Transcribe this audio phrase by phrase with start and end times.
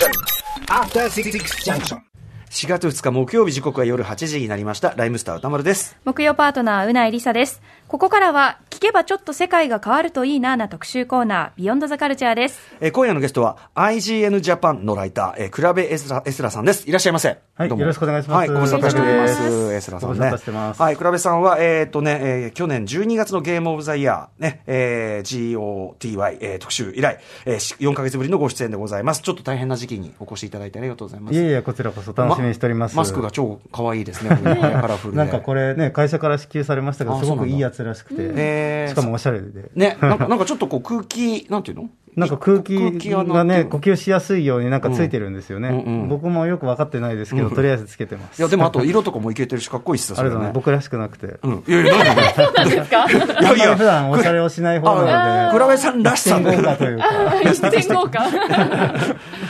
[0.00, 0.22] junction.
[0.68, 2.09] After 66 junction.
[2.50, 4.92] 4月2日木曜日時刻は夜8時になりました。
[4.96, 5.96] ライムスター歌丸です。
[6.04, 7.62] 木曜パートナー、うないりさです。
[7.86, 12.60] ここからは、聞けばちょっと世界が変わるといいなな特集コーナー、ビヨンドザカルチャーです。
[12.80, 16.88] えー今夜のゲストは IGN ジャパンのライター、えー、クラベエスラエスラさんです。
[16.88, 17.38] いらっしゃいませ。
[17.58, 19.74] どうもはいよろしくお願いしますはい、ご無沙汰しております。
[19.74, 20.18] エスラさんね。
[20.18, 25.56] ご無沙汰してますはい、クラベさんは、えっ、とね、えー去年12月のゲームオブザイヤー、ね、えー
[26.00, 29.22] GOTY、えー特集以来、えーし4ヶ月ぶりのご出演でございます。
[29.22, 31.34] ちょっと大変な時期にお越しいただいてありがとうございます。
[31.34, 32.96] いえいえ、こちらこそ楽しみにしております。
[32.96, 34.30] マスクが超可愛いです ね。
[34.30, 34.46] カ
[34.86, 35.18] ラフルで。
[35.18, 39.70] なんかこれね、会社から支給されましたけど、すごくいいやつらしくて、しかもおしゃれで。
[39.74, 41.90] ね、なんか、なんかちょっとこう空気、なんていうの？
[42.20, 42.76] なんか空気
[43.10, 45.68] がね、呼い吸しやすいようになんかついてるんですよね。
[45.68, 48.42] うんうんうん僕もよく分かってないですけど、とりあえずつけてます。
[48.42, 50.52] や、でもあと色とかもいけてるし、かっこいいっすよ、それねあれだね、。
[50.54, 51.38] 僕らしくなくて。
[51.42, 51.64] うん。
[51.66, 57.04] いやいや、なん 普段おしゃれをしない方なので、クラベさんらしさ戦後かというか。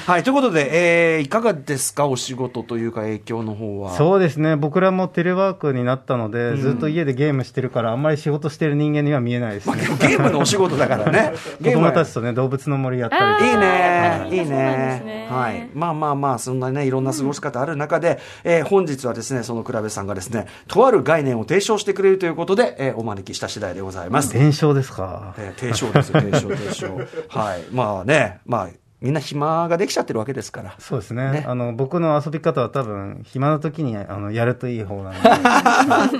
[0.06, 3.92] はい、ということで、えー、いかがですか、お仕事というか、影響の方は。
[3.92, 9.77] そうですね、僕らもテレワークになったので、ずっと家でゲームしてるから、あんまり仕事してる人間には見えないですね。
[10.00, 11.33] ゲームのお仕事だからね。
[11.61, 15.28] ゲ子ームは供たちとね、動物の森やったりいいね、いいねね。
[15.30, 15.70] はい。
[15.72, 24.34] まあまあまあ、そんなね、いろんな過ごし方ある中で、えー本日はですね、そのクラベさんがですね、とある概念を提唱してくれるということで、えーお招きした次第でございます。
[24.34, 25.34] 伝承ですか？
[25.39, 26.86] えー提唱ですよ、提唱、提唱。
[27.30, 27.62] はい。
[27.72, 28.69] まあね、まあ、
[29.00, 30.74] みんな暇ができちゃってるわけですから。
[30.78, 35.28] そうですねねあの僕の遊び方は多分暇な時にあのやるといい方なので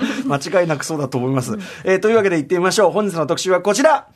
[0.25, 1.57] 間違いなくそうだと思います。
[1.83, 2.91] えーというわけで行ってみましょう。
[2.91, 4.07] 本日の特集はこちら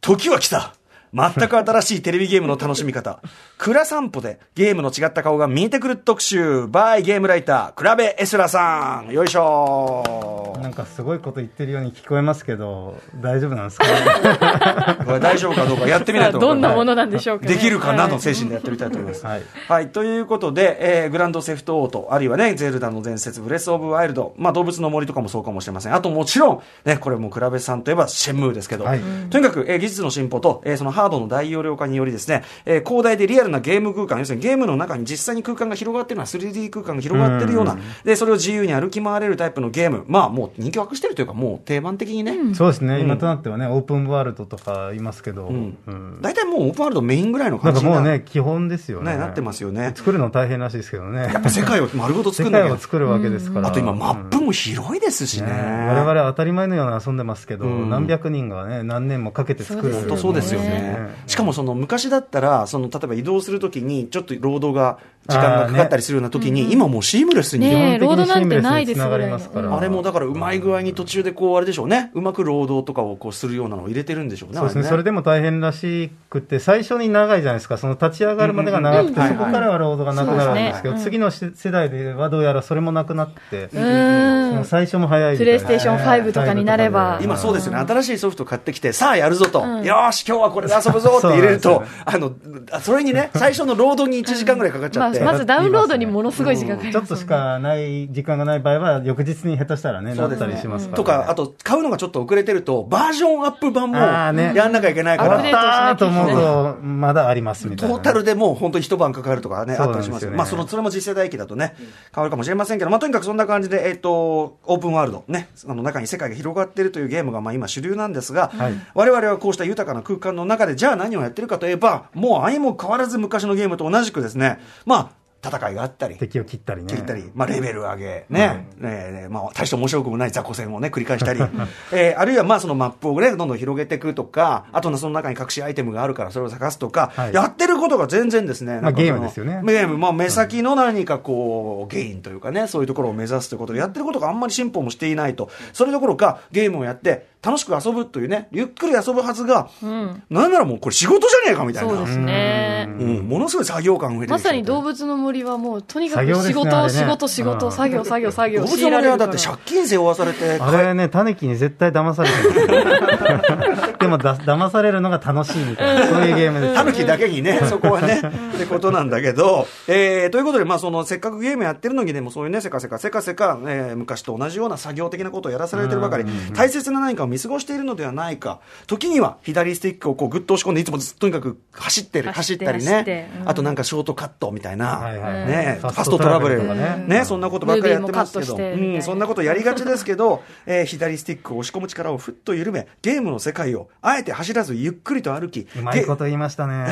[0.00, 0.74] 時は来た
[1.14, 3.20] 全く新しいテレビゲームの楽しみ方。
[3.58, 6.66] 蔵散歩でゲームの違った顔が見えてくる特集。
[6.66, 9.12] バイゲームライター、クラベエスラさん。
[9.12, 13.86] よいしょなんかすごいこと言ってるように聞こえますけど大丈夫なんですか？
[15.06, 16.70] これ大丈夫かどうかやってみないとどんない。
[16.70, 17.54] んなものなんでしょうかね。
[17.54, 19.24] できるかなのはい精神でやってみたいと思います。
[19.26, 19.88] はいはい。
[19.88, 25.94] ということで、えーグランドセフトオート、あるいはね、ゼルダの伝説、ブレスオブワイルド、まあ動物の森とかもそうかもしれません。
[25.94, 45.76] あともちろん、ね、これもクラベさんといえばシェンムーですけど、はいとにかく、えー技術の進歩と、えーそのハードの大容量化によりですね、えー広大でリアルなゲーム空間、要するにゲームの中に実際に空間が広がってるような 3D 空間が広がってるような、で、それを自由に歩き回れるタイプのゲーム、まあもう人気を博してるというか、もう定番的にね、そうですね、今となってはねオープンワールドとか言いますけど、うん。
[45.86, 46.18] うん。
[46.20, 49.12] 大体もうオープンワールドメインぐらいのなんか感じにもうね基本ですよね。
[49.12, 49.92] ねなってますよね。
[49.94, 51.22] 作るの大変らしいですけどね。
[51.22, 55.48] やっぱ世界を丸ごと作世るんだけど界を作るわけですから、あと今、マップも広いですしね。
[55.48, 55.52] ね
[55.88, 57.90] 我々は当たり前のように遊んでますけど、うん。
[57.90, 60.93] 何百人がね何年もかけて作るそう本当そうですよねね。
[61.26, 64.98] しかもその昔だったら、その例えば移動するときに、ちょっと労働が
[65.28, 67.66] 時間がかかったりするようなときに、今もうシームレスに。
[67.66, 72.10] ねえ基本的にロードなんてないですシームレスに繋がりますからぐらいのあれもだからうまい具合に途中でこう、あれでしょうね。
[72.14, 74.56] うまく労働とかをこうするようなのを入れてるんでしょうね。
[74.56, 84.64] そうですね、あそれでも大変らしくて、最初に長いじゃないですか、その立ち上がるまでが長くて、うんうんうんそこからは労働がなくなるんですけど、次のし世代ではどうやらそれもなくなって、うそのーん。
[84.64, 87.78] 最初も早いプレイステーション5とかになれば今そうですよね。
[87.78, 89.62] 新しいソフト買ってきて、さあやるぞと。
[89.62, 92.32] うんよーし、今日はこれで遊ぶぞって入れるとあの、
[92.70, 95.13] あそれにね、最初の労働に1時間ぐらいかかっちゃって。
[95.20, 105.34] まあ、まずダウンロードにものすごい時間かかりちょっとしかない時間がない場合は、翌日に下手したらね、なったりしますから、とか、あと、買うのがちょっと遅れてると、バージョンアップ版もやんなきゃいけないから。
[105.34, 111.74] アップデ、あートしなったーと思うと、まだありますみたいなね、トータルでもう本当に一晩かかるとかね、あったりしますまあ、その、それも次世代機だとね、
[112.14, 118.74] 変わるかもしれませんけど、まあ、とにかくそんな感じで、えっ、と、オープンワールド、ね、あの中に世界が広がっているというゲームが、まあ、今主流なんですが、はい。
[118.94, 125.03] 我々はこうした豊かな空間の中で、じゃあ何をやってるかといえば、もう相も変わらず昔のゲームと同じくですね、まあ、
[125.48, 126.94] 戦いがあったり、敵を切ったりね。
[126.94, 131.40] 切ったり、まあ、レベル上げ、ね、ねねまあ、大して面白くもない雑魚戦をね、繰り返したり、
[131.92, 137.34] えーあるいはまあ、そのマップをね、どんどん広げていくとか、あとはその中に隠しアイテムがあるから、それを探すとか、はい。
[137.34, 139.60] やってることが全然ですね、なんかそのゲームですよね。
[139.64, 145.50] ゲーム、まあ、目先の何かこう、ゲインというかね、そういうところを目指すということで、やってることがあんまり進歩もしていないと。
[145.72, 150.22] それどころか、ゲームをやって、楽しく遊ぶというね、ゆっくり遊ぶはずが、うん。
[150.30, 151.90] なんならもうこれ仕事じゃねえかみたいな。
[151.90, 152.88] そうですね。
[152.98, 157.72] うん、ものすごい作業感を得てまさに動物物の森はもう、とにかく仕事、ね仕事、仕事、うん。
[157.72, 163.98] 作業、作業、作業、動物の森はだって借金背負わされて、あれね、タヌキに絶対騙されてる。
[163.98, 166.74] でもだ、騙されるのが楽しいみたいな、そういうゲームです。
[166.74, 168.22] タヌキだけにね、そこはね、
[168.54, 176.24] ってことなんだけど、えー、ということで、まあ、その、せっかくゲームやってるのにでも、そういうね、せかせか、せかせか、えー、昔と同じような作業的なことをやらされてるばかり、
[176.54, 183.48] 大切な何かを見過ごしているのではないか、時には左スティックをこう、ぐっと押し込んで、いつもずとにかく走ってる、走走ったりね、うん。
[183.48, 196.86] あとなんかショートカットみたいな、はいはいね、フファストトトラベルとかね、ねそんなことばっかりやってますけど、うん、そんなことやりがちですけど、えー、左スティックを押し込む力をふっと緩め、ゲームの世界を、あえて走らずゆっくりと歩き、うまいこと言いましたね。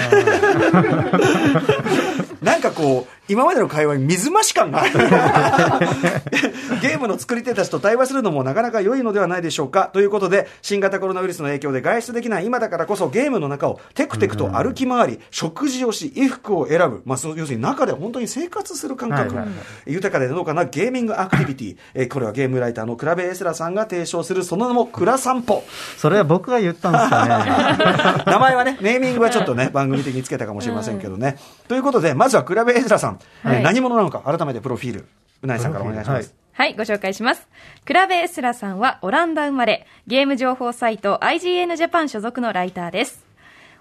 [2.42, 4.92] 何こう、今までの会話に水増し感がある
[6.82, 9.90] ゲームの作り手たちと対話するのもなかなか良いのではないでしょうか。
[9.92, 17.02] ということで、新型コロナウイルスの影響で外出できない今だからこそゲームの中をテクテクと歩き回り、食事をし、衣服を選ぶ。
[17.04, 19.48] まあ、その要するに中で本当に生活する感覚、はいはい
[19.86, 21.76] 豊かでのどかなゲーミングアクティビティ。
[21.94, 25.62] えーこれはゲームライターのクラベエスラさんが提唱するその名もクラ散歩。
[25.96, 28.24] それは僕が言ったんですかね。
[28.26, 31.38] 名前はね、ネーミングはちょっとね、番組的につけたかもしれませんけどね。
[31.68, 35.06] ということで、まずはクラベエズラさん、えーはい何者なのか、改めてプロフィール、
[35.42, 36.34] うなぎさんからお願いします。
[36.54, 37.48] はい、ご紹介します。
[37.84, 43.24] クラベエスラさんはオランダ生まれ、ゲーム情報サイト IGN ジャパン所属のライターです。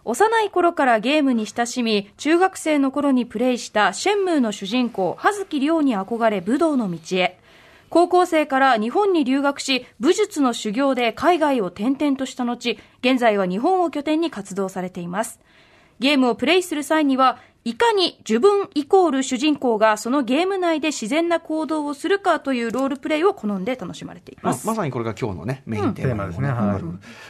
[0.03, 7.39] 幼い頃からゲームに親しみ、中学生の頃にプレイしたシェンムーの主人公、葉月亮に憧れ武道の道へ。
[7.89, 15.39] 高校生から日本に留学し、武術の修行で海外を転々とした後、現在は日本を拠点に活動されています。
[15.99, 24.67] ゲームをプレイする際には、いかに自分イコール主人公がそのゲーム内で自然な行動をするかというロールプレイを好んで楽しまれていまます。
[24.67, 26.49] まさにこれが今日のね、メインテーマですね。
[26.49, 26.57] はい。
[26.57, 26.85] なる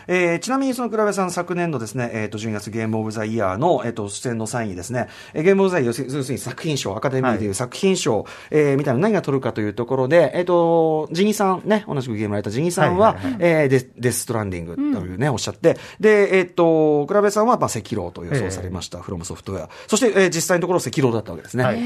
[0.08, 13.42] えーちなみにそのクラベさん昨年度ですね、えっ、と、12月ゲームオブザイヤーの、えっ、と、出演の際にですね、えーゲームオブザイヤー、要するに作品賞、アカデミーでいう作品賞、えーみたいなの何が取るかというところで、えっ、と、ジギさんね、同じくゲームライタージギさんは、はいはいはい。
[13.42, 19.70] えーデスデスストランディングというね、おっしゃって、で、えっ、と、クラベさんは、まあ、赤狼と予想されました、フロムソフトウェア。
[19.88, 21.64] そして、えー実際のところ赤狼だったわけですね。
[21.64, 21.70] は。
[21.70, 21.80] はい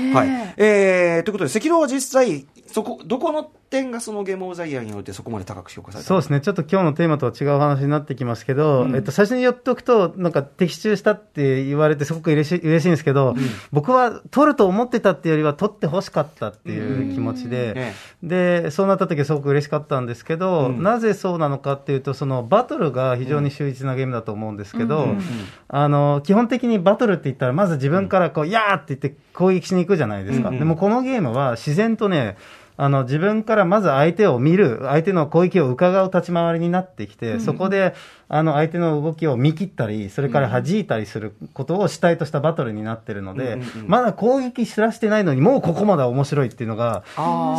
[0.49, 13.35] いえーということで、赤狼は実際、そこ、どこの点がそのゲームオブザイヤーにおいてそこまで高く評価されたそうですね、ちょっと今日のテーマとは違う話になってきますけど、えっと、最初に言っとくと、なんか的中したって言われて、すごく嬉しい嬉しいんですけど、
[13.71, 17.93] 僕は取ると思ってたっていうよりは、取ってほしかったっていう気持ちで、え
[18.23, 20.81] で、そうなった時はすごく嬉しかったんですけど、うん。
[20.81, 25.21] なぜそうなのかっていうと、そのバトルが非常に秀逸なゲームだと思うんですけど、うんうん。
[25.67, 30.49] あの、基本的にバトルって言ったら、まず自分からこう、やーって言って攻撃しに行くじゃないですか。
[30.49, 30.53] うん。
[30.55, 30.59] うん。
[30.59, 32.37] でもこのゲームは自然とね、
[32.77, 37.93] あの、自分からまず相手を見る、相手の攻撃を伺う立ち回りになってきて、そこで、
[38.27, 43.87] あの、相手の動きを見切ったり、それから弾いたりすることを主体としたバトルになってるので、うんうんうん。
[43.87, 47.03] まだ攻撃すらしてないのに、もうここまで面白いっていうのが、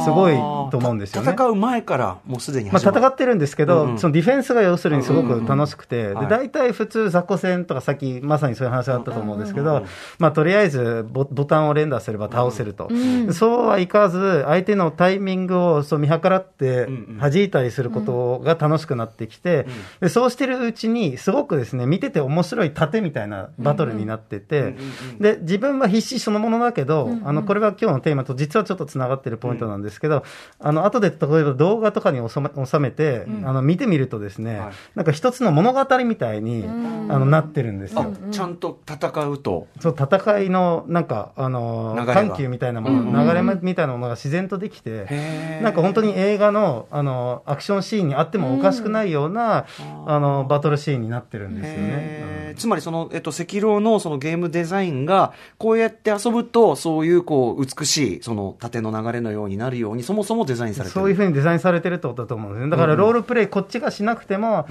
[0.05, 1.33] すごいと思うんですよね。
[1.33, 3.99] 戦う前からもうすでにまあ、戦ってるんですけど、うんうん。
[3.99, 6.27] そのディフェンスが要するにすごく楽しくて、はい。
[6.27, 19.67] で大体普通、雑魚戦とか、さっきまさにそういう話があったと思うんですけど、うんうんうんまあ、とりあえずボボタンを連打すれば倒せると、うんそうはいかず、相手のタイミングをそう見計らってうんうん、弾いたりすることが楽しくなってきて、
[20.01, 24.75] でそうしてるうちに、すごくですね見てて面白い盾みたいなバトルになってて、
[25.21, 30.25] で自分は必死そのものだけど、あのこれは今日のテーマと実はちょっとつながってるポイントなんですけど、
[30.59, 34.73] あの後で例えば動画とかに収め収めて、あの見てみるとですね、はい。
[34.95, 38.13] なんか一つの物語みたいに、あのなってるんですあよ。
[38.31, 49.67] ちゃんと戦うと、そう戦いのなんかあの緩急みたいなもの、流れみたいなものが自然とできて、なんか本当に映画のあのアクションシーンにあってもおかしくないような、
[50.07, 52.55] あのバトルシーンになってるんですよね。
[52.57, 61.01] つまりその、えっと、赤狼のそのゲームデザインが、こうやって遊ぶと、そういうこう、美しい、その縦の流れのようになるように、そもそもデザインされてる。
[61.01, 62.71] そういうふうにデザインされてるってことだと思うんですね。
[62.71, 64.67] だからロールプレイ、こっちがしなくても、ん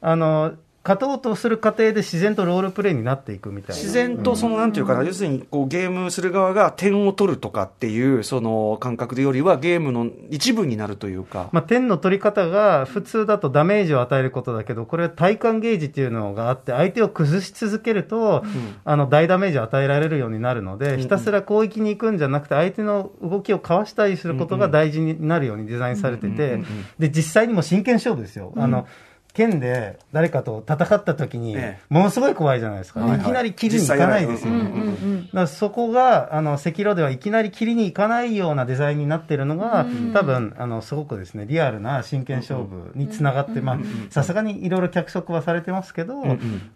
[0.00, 0.54] あの、
[0.88, 3.82] 勝とうとする過程で自然とロールプレイになっていくみたいな。
[3.82, 11.50] 自然とその、なんていうかな、要するに、こう、ゲームする側が点を取るとかっていう、その感覚でよりは、ゲームの一部になるというか。
[11.52, 18.42] まあ、点の取り方が普通だとダメージを与えることだけど、これは体感ゲージっていうのがあって、相手を崩し続けると、
[18.86, 26.62] あの大ダメージを与えられるようになるので、ひたすら攻撃に行くんじゃなくて、相手の動きをかわしたりすることが大事になるようにデザインされてて、
[26.98, 28.54] で実際にも真剣勝負ですよ。
[28.56, 28.86] あの
[29.32, 33.00] 剣で誰かと戦った時にええ、ものすごい怖いじゃないですか。
[33.00, 34.52] はいきなり切りに行かないですよ。
[34.52, 43.78] 実際はうんうんだからそこが、あの、赤色ではいきなり切りに行かないようなデザインになってるのが、多分、あの、すごくですね、リアルな真剣勝負につながって、まあ、
[44.10, 46.14] さすがにいろいろ脚色はされてますけど、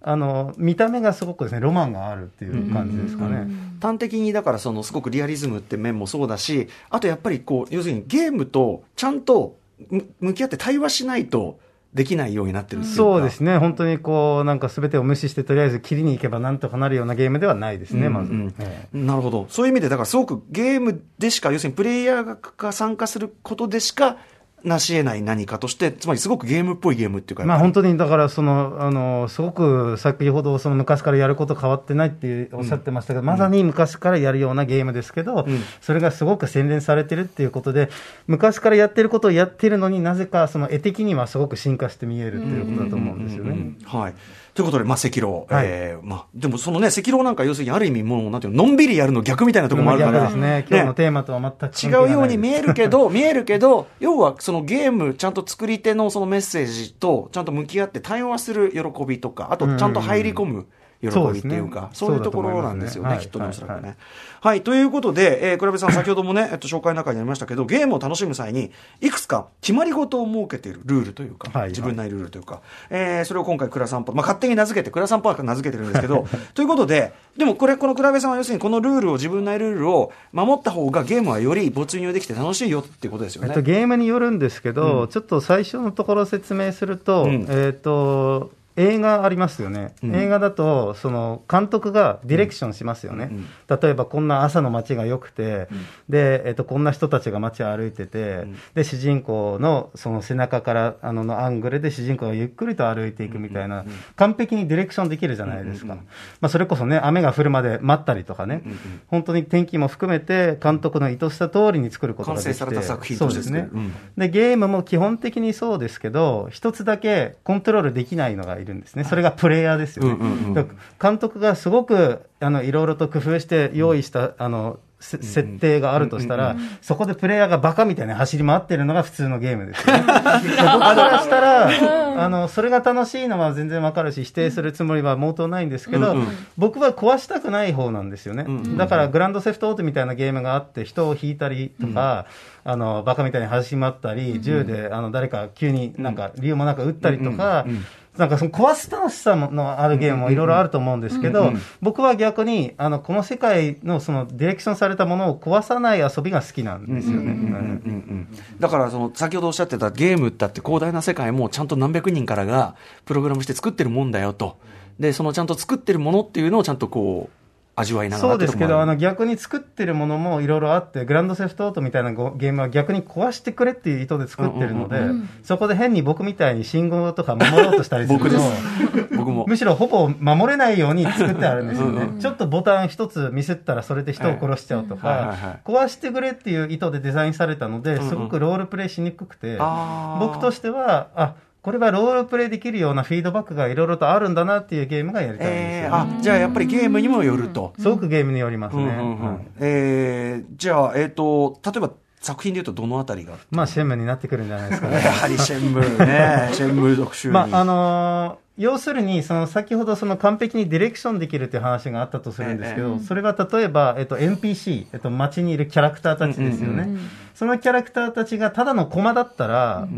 [0.02, 3.46] あの、見た目がすごくですね、ロマンがあるっていう感じですかね。
[3.82, 9.56] 端的にだからそのすごくリアリズムって面もそうだしあとやっぱりこう要するにゲームとちゃんと
[9.90, 11.58] む向き合って対話しないと
[11.94, 12.96] できないようになってるっていうか。
[12.96, 18.32] そうですね、本当にこう、なんかすべてを無視して、とりあえず切りに行けばなんとかなるようなゲームではないですね、まず。
[18.32, 18.40] うん。
[18.40, 18.54] うん。
[18.58, 18.96] ええ。
[18.96, 19.46] なるほど。
[19.50, 24.16] そういう意味でだからすごくゲームでしか要するにプレイヤーが参加することでしか
[24.64, 35.64] 成し得ない何かとしてつまりすごくゲームっぽいゲームっていうかまあ本当にだからその、あの、すごく先ほどその昔からやること変わってないっておっしゃってましたけど、まさに昔からやるようなゲームですけど、ん。
[35.80, 37.90] それがすごく洗練されてるっていうことで、
[38.26, 43.76] 昔からやってることをやってるのになぜかその絵的にはすごく進化して見えるっていうことだと思うんですよね。
[43.84, 44.14] はい、
[44.54, 45.66] ということで、まあ、赤狼、はい。
[45.66, 50.66] えーまあ、でもそのね、赤狼なんか要するにある意味もう、なんていうの、のんびりやるの逆みたいなところもあるから、逆ですね。
[50.68, 60.66] 今日のテーマとは全く違うように見えるけど、 見えるけど、要はそのゲーム、ちゃんと作り手のそのメッセージと、ちゃんと向き合って対話する喜びとか、あとちゃんと入り込む。
[61.02, 62.16] 喜びっていうか、そう,、ね。
[62.16, 63.96] いうところなんですよね、きっとね、おそらくね。
[64.40, 71.70] はい、ということで、えー、倉部さん、先ほどもね、えっと、紹介の中にありましたけど、ゲームを楽しむ際に、いくつか決まり事を設けているルールというか、はいはい。
[71.70, 83.48] 自分なりルールというか、えー、それを今回、倉散歩、まあ、勝手に名付けて、倉散歩は名付けてるんですけど、ということで、でもこれ、この倉部さんは要するに、このルールを、自分なりルールを守った方が、ゲームはより没入できて楽しいよっていうことですよね。
[83.48, 87.46] えっと、ゲームによるんですけど、ちょっと最初のところ説明すると、うん。
[87.48, 90.14] えっと、映画ありますよね、うん。
[90.14, 93.46] 映画だと、その監督がディレクションしますよね、うん。
[93.80, 95.68] 例えばこんな朝の街が良くて、
[96.08, 98.56] でえっと、こんな人たちが街を歩いてて、ん。
[98.74, 103.84] で主人公のその背中からあののアングルで主人公がゆっくりと歩いていくみたいな、
[104.16, 105.98] 完璧にディレクションできるじゃないですか、うん。
[106.00, 106.06] うん。
[106.40, 108.70] まあ、それこそね、雨が降るまで待ったりとかね、うん。
[108.72, 108.78] うん。
[109.08, 113.92] 本当に天気も含めて、監督の意図した通りに作ることができて、完成された作品そうですね、うん。
[114.16, 120.12] でゲームも基本的にそうですけど、一つだけコントロールできないのがいるんですね、それがプレイヤーですよね。
[120.12, 120.54] うんうんうん。
[120.54, 130.02] だから監督がすごくあのいろいろと工夫して用意した、あのせ設定があるとしたら、そこでプレイヤーがバカみたいに走り回ってるのが普通のゲームですよね。
[130.06, 136.28] で僕からしたら、あのそれが楽しいのは全然わかるし、否定するつもりは毛頭ないんですけど、うんうん。
[136.56, 138.44] 僕は壊したくない方なんですよね。
[138.46, 142.26] うんうんだからグランドセフトオートみたいなゲームがあって、人を引いたりとか、
[142.64, 147.84] あのバカみたいに走り回ったり、銃であの誰か急になんか理由もなく撃ったりとか、うんうんうん
[148.16, 158.26] なんかその壊す楽しさのあるゲームもいろいろあると思うんですけど、僕は逆にあのこの世界のそのディレクションされたものを壊さない遊びが好きなんですよね。
[158.60, 162.76] だからその先ほどおっしゃってたゲームだって広大な世界もちゃんと何百人からが
[163.06, 164.58] プログラムして作ってるもんだよと。
[165.00, 167.41] でそのちゃんと作ってるものっていうのをちゃんとこう
[167.74, 178.26] 味わいながらそうですけど、あのの逆に作ってるものもいろいろあって、グランドセフトオートみたいなごゲームは逆に壊してくれっていう意図で作ってるので、うんうんそこで変に僕みたいに信号とか守ろうとしたりすると
[179.16, 179.44] 僕も。
[179.46, 181.92] むしろほぼ守れないように作ってあるんですよね。
[181.92, 185.36] うんうんちょっとボタン一つミスったらそれで人を殺しちゃうとか、はいはいはい。
[185.36, 188.08] はい壊してくれっていう意図でデザインされたので、んうん。
[188.08, 190.26] すごくロールプレイしにくくて、あー。
[190.26, 198.82] 僕としては、あ、これはロールプレイできるようなフィードバックがいろいろとあるんだなっていうゲームがやりたいんですえー、よ、ねあじゃあやっぱりゲームにもよると、すごくゲームによりますね。
[198.82, 199.34] うんうんうん。
[199.34, 199.46] はい。
[199.60, 203.34] えーじゃあえっ、と例えば作品でいうとどのあたりが？
[203.50, 204.96] まあ、シェンムになってくるんじゃないですかね。
[205.04, 206.50] やはりシェンムーね。
[206.54, 216.82] シェンムー特集に、まあ、あのー要するに、その先ほどその完璧にディレクションできるという話があったとするんですけど、えそれが例えば、えっと、NPC、えっと、街にいるキャラクターたちですよね。
[216.82, 217.00] うん
[217.34, 219.88] そのキャラクターたちがただの駒だったら、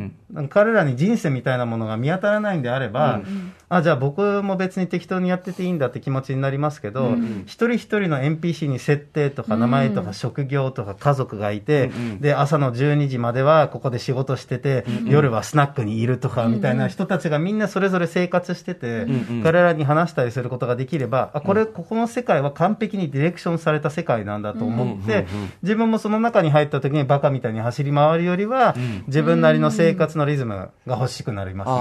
[0.48, 3.22] 彼らに人生みたいなものが見当たらないんであれば、
[3.68, 25.52] あ、じゃあ僕も別に適当にやってていいんだって気持ちになりますけど、一人一人の NPC に設定とか名前とか職業とか家族がいて、うんで、朝の12時まではここで仕事してて、夜はスナックにいるとかみたいな人たちがみんなそれぞれ生活してて、うん彼らに話したりすることができれば、あ、これ、ここの世界は完璧にディレクションされた世界なんだと思って、うんうんうん。
[25.62, 28.74] 自分もその中に入った時にバカみたいに走り回るよりは、
[29.06, 31.74] 自分なりの生活のリズムが欲しくなりますね。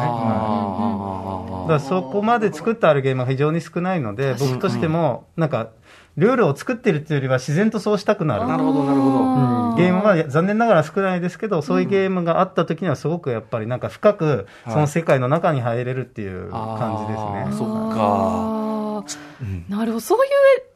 [1.64, 5.70] だからそこまで作ってあるゲームが非常に少ないので、僕としても、なんか、
[6.16, 8.48] ルールを作ってるっていうよりは自然とそうしたくなる。
[8.48, 9.18] なるほどなるほど。
[9.72, 9.76] うん。
[9.78, 17.48] ゲームは残念ながら少ないですけど、そういうゲームがあった時にはすごくやっぱりなんか深くその世界の中に入れるっていう感じですね。
[17.58, 19.04] そっか
[19.70, 20.00] なるほど。
[20.00, 20.30] そうい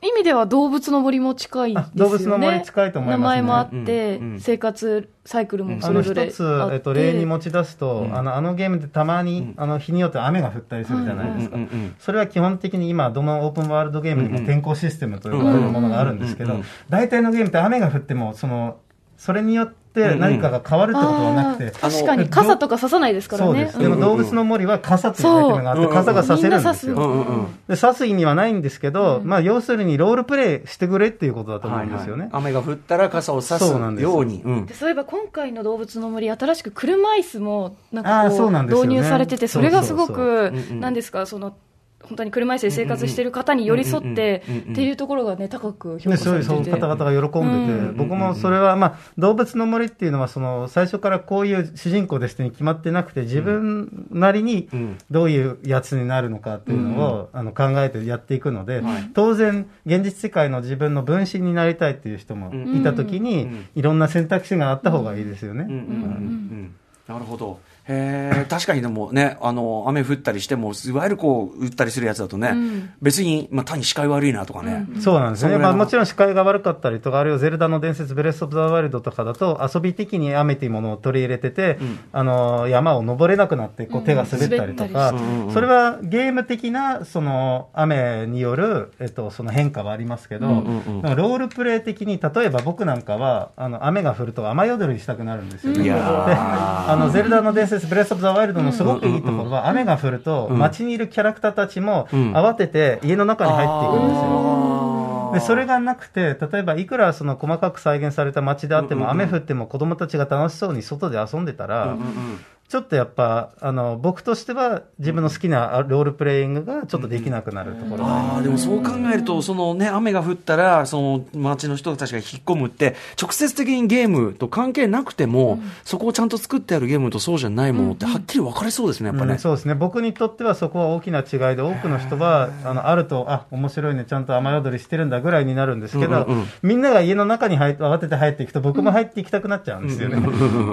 [0.03, 1.91] う意味では動物の森も近いですよね。
[1.95, 3.24] あ動物の森近いと思いますね。
[3.24, 6.21] 名前もあって、うんうん生活サイクルもそれぞれ。
[6.21, 6.33] あって。
[6.33, 9.53] つ、えっと、例に持ち出すと、あのあのゲームでたまに、ん。
[9.57, 11.57] あの日によって雨が降ったりするじゃないですか、
[12.00, 18.77] それは基本的に今、どのオープンワールドゲームにも天候システムと呼ばれるものがあるんですけど大体のゲームって雨が降っても、その
[19.17, 22.30] それによって何かが変わるってことはなくて、あー確かに。
[22.30, 23.51] 傘とかささないですからね。
[23.51, 23.77] そうです。
[23.80, 23.82] ん。
[23.82, 25.94] でも動物の森は傘っていうアイテムがあって、そう。
[25.94, 27.10] 傘がさせるんですみんなよ。
[27.10, 27.46] うんうんうん。
[27.68, 32.24] で、刺す意味はないんですけど、まあ、要するにロールプレイしてくれっていうことだと思うんですよね。
[32.24, 32.44] はいはい。
[32.44, 34.20] 雨が降ったら傘を差すそうなんですよ。
[34.20, 34.42] うに。
[34.44, 34.66] うん。
[34.66, 38.88] でそういえば今回の動物の森、新しく車椅子もなんかこそうなんですよね。
[38.89, 40.25] 導入されてて、それがすごそうく、そう。
[40.25, 40.80] そううんうん。
[40.80, 41.56] なんですか、その、
[42.04, 46.80] 本当に車椅子で生活している方に寄り添ってうんうんうんうんっていうところがね、高く評ね、価そういうそうされてて。
[46.80, 54.98] 方々が喜んでて、うん僕もそれは、まあ、動物の森っていうのはその最初からこういう主人公ですって決まってなくて自分なりにうん。
[55.10, 59.10] どういうやつになるのかっていうのを、あの考えてやっていくので、はい。
[59.13, 63.68] 当然現実世界の自分の分身になりたいっていう人もいた時に、うん。
[63.75, 65.66] いろんな選択肢があった方がいいですよね。
[65.68, 66.75] うんうんうんうん。
[67.08, 67.60] なるほど。
[67.89, 72.89] へえ、 確かにでもね、あの、雨降ったりしても、いわゆるこう、打ったりするやつだとね、ん。
[73.01, 74.86] 別に、まあ、単に視界悪いなとかね。
[75.00, 75.58] そうなんですね。
[75.58, 81.77] まあ、もちろん視界が悪かったりとか、あるいはゼルダの伝説、ブレス・オブ・ザ・ワイルドとかだと、遊び的に雨というものを取り入れてて、
[82.12, 85.13] あの、山を登れなくなって、こう、手が滑ったりとか、
[85.53, 95.84] それはゲーム的な、その、雨による、えっと、その変化はありますけど、うんうんでもロールプレイ的に、例えば僕なんかは、あの、雨が降ると雨宿りしたくなるんですよね。
[95.84, 102.34] いやで、ーあの、ゼルダの伝説、ブレス・オブ・ザ・ワイルドのすごくいいところは、雨が降ると、街にいるキャラクターたちも、ん。
[102.34, 105.31] 慌てて家の中に入っていくんですよ。
[105.34, 118.03] でそれがなくて、例えばいくらその細かく再現された街であっても、雨降っても子供たちが楽しそうに外で遊んでたら、うんうんちょっとやっぱ、あの、僕としては自分の好きなロールプレイングがちょっとできなくなるところ。
[118.03, 129.33] がありますああ、でもそう考えると、そのね、雨が降ったら、その街の人たちが引っ込むって、直接的にゲームと関係なくても、そこをちゃんと作ってあるゲームとそうじゃないものって、はっきり分かれそうですね、やっぱね。
[129.33, 129.75] うんそうですね。
[129.75, 136.45] 僕にとってはそこは大きな違いで、多くの人は、あの、あると、あ、面白いね、ちゃんと雨宿りしてるんだぐらいになるんですけど、うんうんうん。
[136.63, 140.17] みんなが家の中に入って、慌てて入っていくと、僕も入っていきたくなっちゃうんですよね。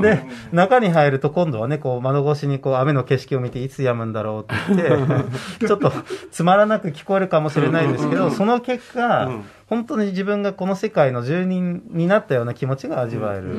[0.03, 5.93] で、中に入ると今度はね、こう、窓越しにこう、雨の景色を見て、いつ止むんだろうって言って、 ちょっと
[6.33, 13.57] つまらなく聞こえるかもしれないですけど、その結果、うん本当に自分がこの世界の住人になったような気持ちが味わえる。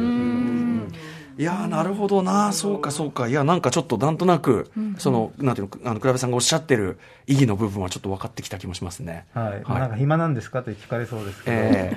[1.38, 3.27] いやーなるほどな、そうか、そうか。
[3.27, 9.25] いや、なんかちょっとなんとなく、その、なんていうの、あの、倉部さんがおっしゃってる意義の部分はちょっと分かってきた気もしますね。
[9.34, 9.63] はい。
[9.63, 11.58] はいなんか暇なんですかって聞かれそうですけど。
[11.58, 11.96] え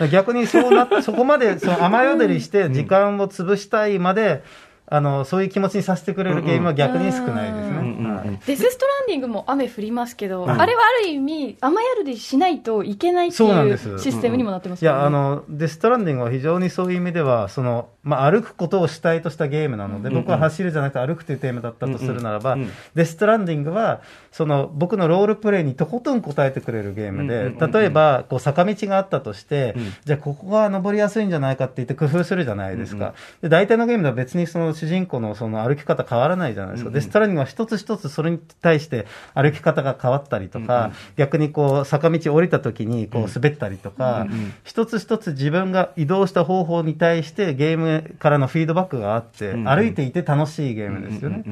[0.00, 4.44] え逆にそうな、そこまで、その雨宿りして時間を潰したいまで、
[4.90, 7.78] あの、そういう気持ちにさせてくれるゲームは逆に少ないですね。
[7.78, 8.38] うんうんうんはい。
[8.46, 13.46] デスストランディングも雨降りますけど、はいあれはある意味、雨宿りしないといけないっていそ
[13.94, 22.56] うシステムにもなってますいや、あ、の、デストランディングは非常にそういう意味では、その、まあ、歩くことを主体としたゲームなので、僕は走るじゃなくて歩くというテーマだったとするならば、
[22.94, 24.00] デストランディングは、
[24.32, 29.92] その、僕のロールプレイにとことん答えてくれるゲームで、ん例えば、こう、坂道があったとして、うん。
[30.06, 33.12] じゃあ、ここが登りやすいんじゃないかって言って工夫するじゃないですか。
[33.42, 36.90] で、大体のゲームでは別にその主人公のその歩き方変わらないじゃないですか。
[36.90, 44.26] デストランディングは一つ一つそれに対して歩き方が変わったりとか、逆にこう、坂道降りた時にこう滑ったりとか、
[44.64, 51.44] 一つ一つ自分が移動した方法に対してゲームからのフィードバックがあって、うん歩いていて楽しいゲームですよね。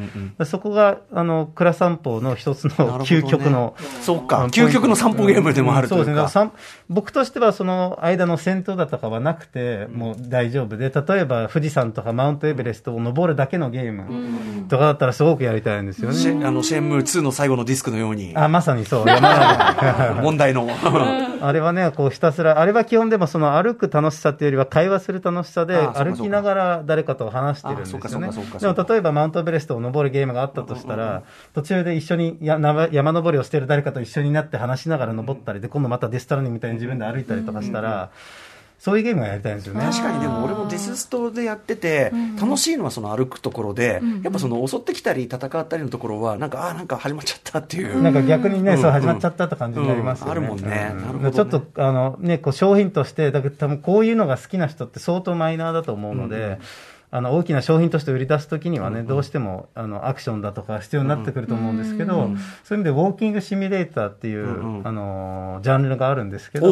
[0.44, 4.46] そこが、あの、倉散歩の一つの究極の、そうか。
[4.46, 6.50] 究極の散歩ゲームでもあるというそうですね。
[6.88, 16.46] 僕としてはその間の戦闘だとかはなくて、もう大丈夫で、例えば富士山とかマウントエベレストを登るだけのゲームとかだったらすごくやりたいんですよね。
[16.46, 19.04] あの、シェンムー2の最後のディスクのように、 あ、まさにそう。
[20.22, 20.68] 問題の。
[21.40, 28.30] あれはね、こうひたすら、あれは基本でもその歩く楽しさっていうよりは会話する楽しさで、歩きながら誰かと話してるんですよね。
[28.60, 31.22] でも例えばマウントエベレストを登るゲームがあったとしたら、
[31.54, 38.10] 途中で一緒にや山山登りをしてる誰かと一緒になって話しながら登ったりで、今度またデストランディングみたいに自分で歩いたりとかしたら、
[38.78, 39.80] そういうゲームがやりたいんですよね。
[39.80, 48.02] 確かにでも俺もデスストでやってて、楽しいのはその歩くところで、やっぱその襲ってきたり戦ったりのところは、なんか、ああ、なんか始まっちゃったっていう。
[48.02, 48.78] なんか逆にね、うん。
[48.80, 50.32] そう始まっちゃったって感じになりますよね。
[50.32, 50.38] うん。
[50.38, 50.92] あるもんね。
[50.92, 51.32] うなるほどね。
[51.32, 56.58] ちょっと、あの、ね、こう商品として、だけど多分こういうのが好きな人って相当マイナーだと思うので、
[57.16, 62.30] あの大きな商品として売り出すときにはね、どうしてもあのアクションだとか必要になってくると思うんですけど、
[62.62, 66.66] そういう意味でウォーキングシミュレーターっていう、あのジャンルがあるんですけど、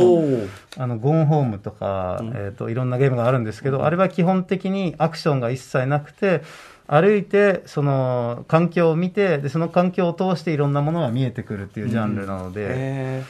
[0.76, 6.42] あのゴーンホームとか、えー、といろんなゲームがあるんですけど、あれは基本的にアクションが一切なくて、
[6.87, 13.22] 歩いて、その環境を見てで、その環境を通していろんなものが見えてくるっていうジャンルなので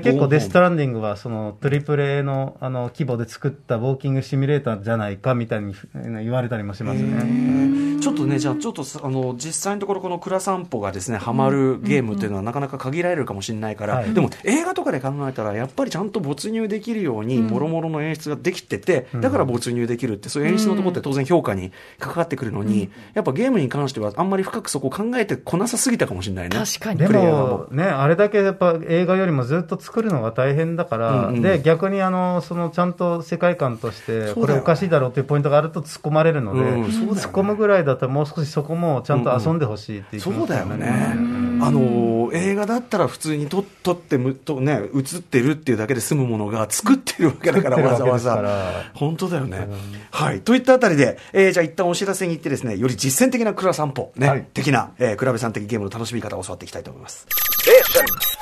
[0.00, 7.08] 結構デストランディングはそのトリプル A のあの規模で作ったウォーキングシミュレーターじゃないかみたいにえー言われたりもしますね。
[7.08, 14.12] ーちょっとね、じゃあ、ちょっとさあの実際のところ、この倉散歩がですね、ハマるゲームっていうのはなかなか限られるかもしれないから、はい。
[14.12, 26.56] でも映画とかで考えたら、やっぱりちゃんと没入できるように、もろもろの演出ができてて、だから没入できるって、そういう演出のところって当然評価に関わってくるのに、やっぱゲームに関しては、あんまり深くそこを考えてこなさすぎたかもしれないね。
[26.58, 26.98] 確かに。
[26.98, 31.42] でも、ね、あれだけやっぱ映画よりもずっと作るのが大変だから、うんうん。
[31.42, 36.88] で、逆にあの、そのちゃんと世界観として、これおかしいだろうっていうポイントがあると突っ込まれるので、うんね。
[36.88, 41.12] 突っ込むぐらいだったらもう少しそこもちゃんと遊んでほしいっていう気持ちそうだよね。
[41.16, 41.60] うん。
[41.62, 48.84] あの映画だったら普通に撮撮ってむとね映ってるっていうだけで済むものが作ってるわけだからわざわざ。
[48.94, 49.68] 本当だよね。
[50.10, 50.40] はい。
[50.40, 54.46] といったあたりで、えーじゃあ一旦お知らせに行ってですねより実践的な蔵散歩ね、はい。
[54.52, 57.26] 的な、えー、比べさん的ゲームの楽しみ方を教わっていきたいと思います。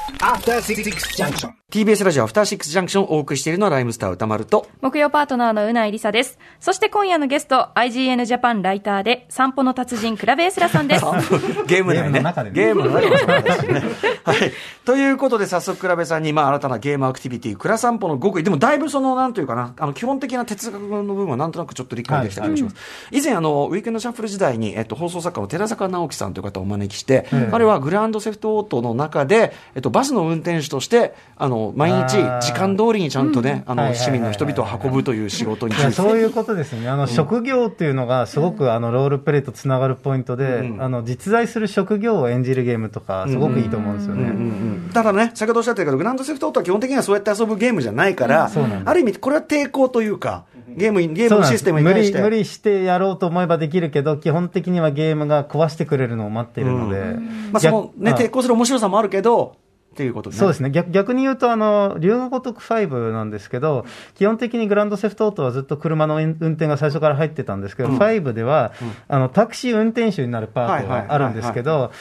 [0.03, 0.83] After Six
[1.17, 1.53] Junction.
[1.71, 6.39] TBS ラジオアフターシックスジャンクションをお送りしているのはライムスター歌丸と、木曜パートナーのうないりさです。
[6.61, 11.05] そして今夜のゲスト、IGN ジャパンライターで、散歩の達人、クラベエスラさんです。
[11.67, 12.11] ゲーム内ね。
[12.11, 13.83] ゲームの中でねゲームの中でもそうですね。
[14.25, 14.53] はい。
[14.85, 18.43] ということで、早速、クラベさんに、まあ、新たなゲームアクティビティ、クラ散歩の極意。
[18.43, 22.77] でも、だいぶその、なんというかな、あの、基本的な哲学の部分はなんとなくちょっと理解できた気がします。
[23.13, 35.75] 以前、あの、ウィークエンドシャッフル時代に、えっと、放送作家の寺坂直樹さんという方をお招きして、彼はグランドセフトオートの中で、えっと、バスの運転手として、あの、毎日、時間通りにちゃんとね、あの、市民の人々を運ぶという仕事に。
[35.93, 40.83] そういうことですね、あの職業っていうのが、すごくあのロールプレイとつながるポイントで、うん。
[40.83, 44.93] あの実在する職業を演じるゲームとか、すごくいいと思うんですよね。
[44.93, 48.51] ただね、先ほどおっしゃってたけど、グランドセフトオートは基本的にはそうやって遊ぶゲームじゃないから、
[48.85, 50.45] ある意味、これは抵抗というか、
[50.77, 52.19] ゲームに、ゲームのシステムに無対して。
[52.19, 57.19] 理無理してやろうと思えばできるけど、基本的にはゲームが壊してくれるのを待っているので、
[57.53, 59.57] まあ、そのね、逆抵抗する面白さもあるけど、
[59.93, 60.37] っていうことね。
[60.37, 60.71] そうですね。
[60.71, 68.73] 逆逆に言うと、あの龍が如く5なんですけど、基本的にグランドセフトオートはずっと車の運転が最初から入ってたんですけど、5では、
[69.09, 71.93] あのタクシー運転手になるパートがあるんですけど、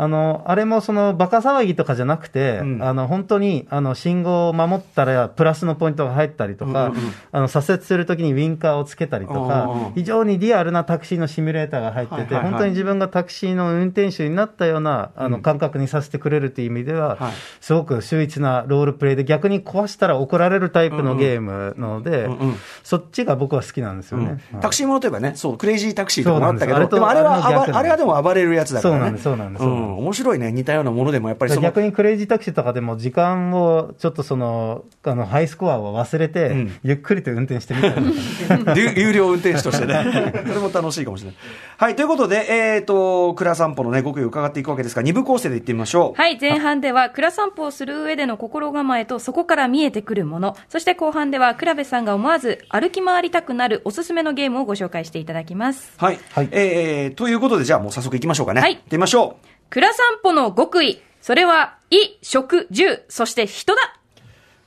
[0.00, 2.82] あのあれもそのバカ騒ぎとかじゃなくて、うん。
[2.82, 7.04] あの本当にあの信号を守ったらプラスのポイントが入ったりとか、うんうん。
[7.04, 12.50] うんあの左折するときにウィンカーをつけたりとうんうんうんか、非常にリアルなタクシーのシミュレーターが入ってて、はいはいはい。
[12.52, 17.32] 本当に自分がタクシーの運転手になったようなあの感覚にさせてくれるという意味では、はい。
[17.60, 22.56] すごく秀逸なロールプレイで、逆に壊したら怒られるタイプのゲームなので、うんうん。
[22.84, 24.40] そっちが僕は好きなんですよね。
[24.54, 24.60] うん。
[24.60, 26.90] タクシーものといえばね、そう、クレイジータクシーとかもあったけど、です。
[26.94, 29.00] でもあれはあれはでも暴れるやつだからね。
[29.00, 29.64] そうなんですそうなんです。
[29.64, 30.52] うん、面白いね。
[30.52, 40.32] 似たようなものでも、やっぱりその、逆にクレイジータクシーとかでも時間をちょっとそのあのハイスコアを忘れて、うんゆっくりと運転してみたりとか、 有有料運転手としてね。
[40.46, 41.36] それも楽しいかもしれない。
[41.76, 46.20] はい、ということで、えっ、と、倉散歩のね、極意を伺っていくわけですが、二部構成でいってみましょう。
[46.20, 50.56] はい、前半では、蔵散歩をする上での心構えと、そこから見えてくるもの。
[50.68, 55.92] そして後半では、倉部さんが思わず歩き回りたくなるおすすめのゲームをご紹介していただきます。
[55.96, 56.18] はい。
[56.32, 58.60] はいえー、ということで、じゃあもう早速行きましょうかね。
[58.60, 59.47] はい行ってみましょう。
[59.70, 61.00] 蔵散歩の極意。
[61.20, 63.80] それは、衣、食、住、そして人だ。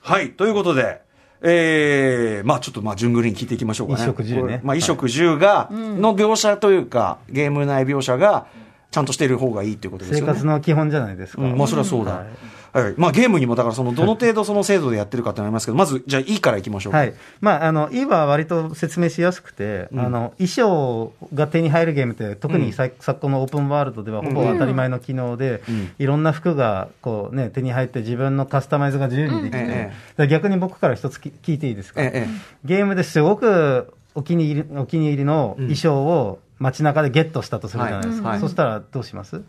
[0.02, 1.02] はい、ということで、
[1.42, 4.00] えー、まあちょっとまあ順繰りに聞いていきましょうかね。
[4.00, 8.48] 衣食住ねまあ衣食住が、の描写というか、ゲーム内描写が、
[8.92, 10.34] ちゃんとしている方がいいということですよね。
[10.34, 11.42] 生活の基本じゃないですか。
[11.42, 12.18] うん、まあそれはそうだ。
[12.18, 12.28] はい
[12.74, 12.94] はい。
[12.98, 16.94] まあゲームにもだからその、どの程度その制度でやってるかってなりますけど、まず、じゃあいいからいきましょう。
[16.94, 17.14] はい。
[17.42, 25.62] まあ、あの、いいは割と説明しやすくて、あの、衣装が手に入るゲームって、特にさ、昨今のオープンワールドではほぼ当たり前の機能で、
[26.00, 30.28] いろんな服が、こうね、手に入って自分のカスタマイズが自由にできて、うん。
[30.30, 32.28] 逆に僕から一つき聞いていいですか、えええ
[32.64, 38.30] ゲームですごくお気に入り、お気に入りの衣装を街中でゲットしたとするじゃないですか。
[38.30, 38.42] はいはい。
[38.42, 39.42] そしたらどうします？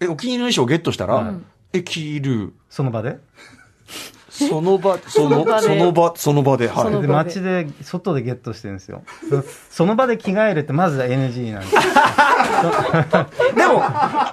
[0.00, 0.06] え。
[0.06, 1.34] え、お気に入りの衣装をゲットしたら、はい
[1.76, 2.52] え、着る。
[2.70, 3.18] その場で？
[4.36, 7.00] その場、 その、その場、その場で、はい。
[7.00, 9.02] で街で、外でゲットしてるんですよ。
[9.30, 11.80] そその場で着替えるってまず NG なんですよ。
[13.56, 13.80] でも、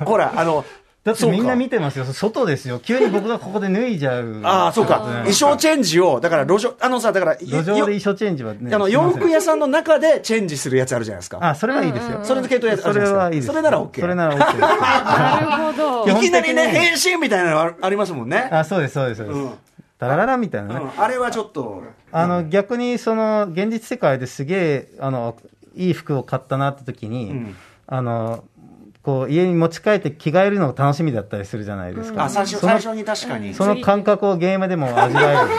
[0.05, 0.65] ほら、あの、
[1.03, 2.05] だってみんな見てますよ。
[2.05, 2.79] 外ですよ。
[2.79, 4.39] 急に僕がここで脱いじゃう。
[4.47, 4.99] ああ、そうか。
[4.99, 8.73] ね衣装チェンジを、だから路上、あのさ、だから、路上でよ衣装チェンジはね。
[8.73, 11.39] あの、洋服屋さんの中でチェンジするやつあるじゃないですか。
[11.41, 12.19] あ、それはいいですよ。
[12.23, 13.47] それの系統やつあそるじゃないですかれはいいです。
[13.47, 14.59] それなら OK それなら OK です。
[14.59, 18.47] なるほどいきなりね、変身みたいなのあありますもんね。
[18.49, 19.51] あ、そうです、そうです、そうですうん。
[19.99, 20.75] ダラララみたいなね。
[20.75, 25.35] うんあれはちょっと、あの、逆にその、現実世界ですげえ、あの、
[25.75, 27.55] いい服を買ったなって時に、うん
[27.87, 28.45] あの、
[29.03, 32.23] こう、家に持ち帰って着替えるのが楽しみだったりするじゃないですか。
[32.23, 33.53] あ、最初、その最初に確かに。
[33.53, 35.49] その感覚をゲームでも味わえる。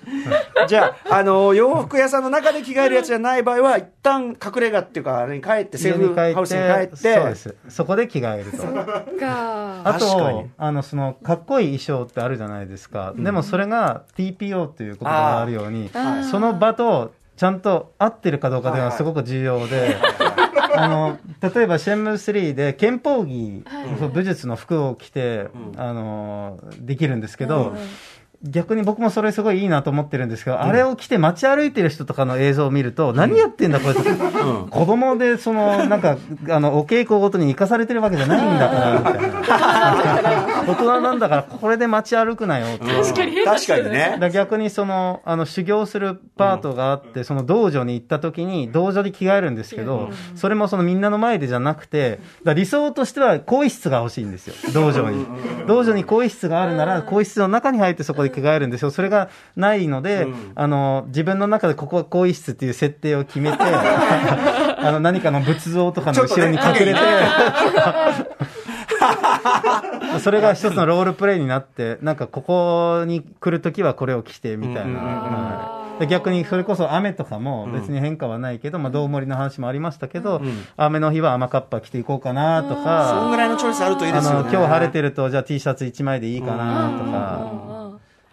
[0.68, 7.54] じゃあ、あの、洋服屋さんの中で着替えるやつじゃない場合は、一旦隠れ家っていうか、あれに帰って、セーフハウスに帰って、そうです。
[7.68, 8.58] そこで着替えると。
[8.58, 13.14] かあ確かとに、あの、その、かっこいい衣装ってあるじゃないですか。
[13.16, 15.90] でもそれが TPO っていう言葉があるように
[16.30, 19.96] その場とちゃんと合ってるかどうかというのはすごく重要で、
[20.74, 23.64] あの、例えばシェンムー3で憲法着、
[24.12, 27.74] 武術の服を着て、あの、できるんですけど、
[28.44, 36.16] 逆に僕もそれすごいいいなと思ってるんですけど、あれを着て街歩いてる人とかの映像を見ると、何やってんだこれ、子供でその、なんか、
[36.50, 40.64] あの、お稽古ごとに生かされてるわけじゃないんだから、みたいな。
[40.66, 42.86] 大人なんだから、これで街歩くなよって。
[42.86, 43.44] 確かに。
[43.44, 44.30] 確かにね。
[44.32, 55.26] 逆にその、あの、修行するパートがあって、その道場に行った時に、道場で着替えるんですけど、それもそのみんなの前でじゃなくて、理想としては、更衣室が欲しいんですよ、道場に。
[55.68, 58.90] 道場に更衣室があるなら、更衣室の中に入ってそこで着替えるんですよ。
[58.90, 67.00] それがないので、あの、自分の中でここは更衣室っていう設定を決めて、 あの、何かの仏像とかの後ろに隠れて、
[70.20, 75.82] それが一つのロールプレイになって、なんかここに来るときはこれを着てみたいな。
[76.06, 84.50] 逆にそれこそ雨とかも別に変化はないけど、まあ、どう盛りの話もありましたけど、ん雨の日は雨カッパ着ていこうかなとそんか、ぐらいのチョイスあるといいですよね。
[84.50, 87.81] 今日晴れてると、じゃあ T シャツ1枚でいいかなとか。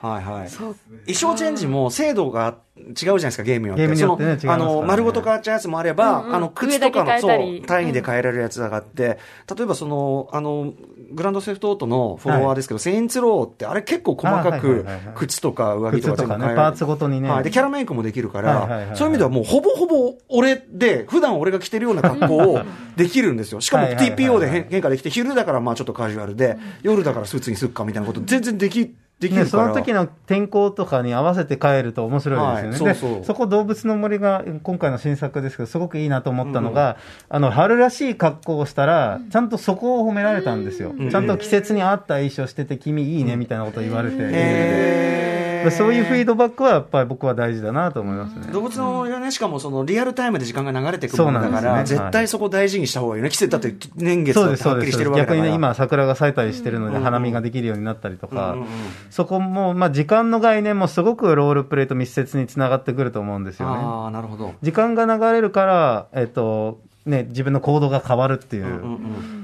[0.01, 0.49] はいはい。
[0.49, 0.75] 衣
[1.07, 3.81] 装チェンジも精度が違うじゃないですか、ゲームによって。
[3.81, 9.19] ゲームによってねそのあの、丸ごと変わっちゃうやつもあれば、うんうんあの、靴とかの、そう単位で変えられるやつがあって、
[9.53, 10.73] 例えばその、あの、
[11.11, 17.29] グランドセフトオートのフォロワーですけど、セインツローって、あれ結構細かくはいはいはい、靴とか上着とか靴とかね、全部変えられるパーツごとにね。
[17.29, 17.43] はい。
[17.43, 22.61] で、キャラメイクもできるかはいはいはいは、いらそういう意味ではもうほぼほぼ俺で、普段俺が着てるような格好を
[22.95, 23.59] できるんですよ。
[23.59, 29.63] しかもはいはいはいはい TPO で変変化できて、昼だからまあちょっとカジュアルで、夜だからスーツにすっかみたいなこと全然でき、できね、るから。
[29.63, 32.91] その時の天候とかに合わせて帰ると面白いですよね。
[32.91, 40.93] はいそうそうで、そこ動物の森が今回の新作ですけど、すごくいいなと思ったのが、あの、春らしい格好をしたら、ちゃんとそこを褒められたんですよ。
[41.11, 44.15] ちゃんと季節に合った衣装してて、君いいね、みたいなことを言われて。
[44.19, 45.28] へーで
[45.71, 48.51] そういうフィードバックはやっぱり僕は大事だなと思いますね。
[48.51, 53.29] 動物の森がね、しかもそのリアルタイムで時間が流れていくものだから、ね絶対そこ大事にした方がいいね。
[53.29, 54.91] 季節だって年月はっきり。
[54.91, 55.37] してるわけだから。
[55.37, 58.67] 逆にね、今桜が咲いたりしてるので、うん花見ができるようになったりとか、うんうんうん
[59.09, 63.81] そこも、まあ時間の概念もすごくロールプレイと密接につながってくると思うんですよね。
[63.81, 64.53] ああ、なるほど。
[64.61, 68.65] 時間が流れるから、えっと、ね、自分の行動が変わるっていう。
[68.65, 69.38] うんうんうん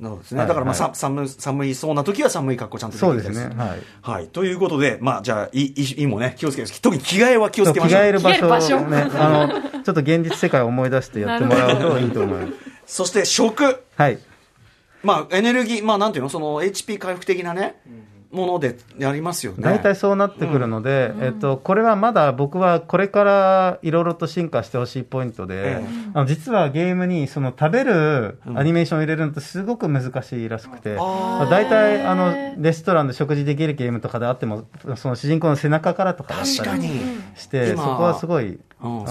[0.00, 0.40] なるほどですね。
[0.40, 3.54] はいだからまあ、はいさ寒寒いそうな時は寒い格好ちゃんとできるそうですね。
[3.54, 3.80] はい。
[4.02, 4.28] はい。
[4.28, 8.00] ということで、まあ、じゃあ、い、い、いもね、気をつけて、特に着替えは気をつけましょう。
[8.00, 12.52] 着替える場着替える場所所をね、 あの、ちょっと現実世界を思い出してやってもらうといいと思います。
[12.86, 13.84] そして、食。
[13.96, 14.18] はい。
[15.02, 16.28] まあ、エネルギー、まあ、なんていうの？
[16.28, 17.76] その、HP 回復的なね、
[18.34, 19.58] ものでやりますよね。
[19.62, 25.86] 大体そうなってくるので、えっと、これはまだ僕はこれからいろいろと進化してほしいポイントで、ええ。
[26.14, 34.64] あの実はゲームにその食べるアニメーションを入れるのってすごく難しいらしくて、大体あのレストランで食事できるゲームとかであっても、
[34.96, 37.24] その主人公の背中からとかだったり。
[37.36, 39.04] して、そ今こはすごい、うん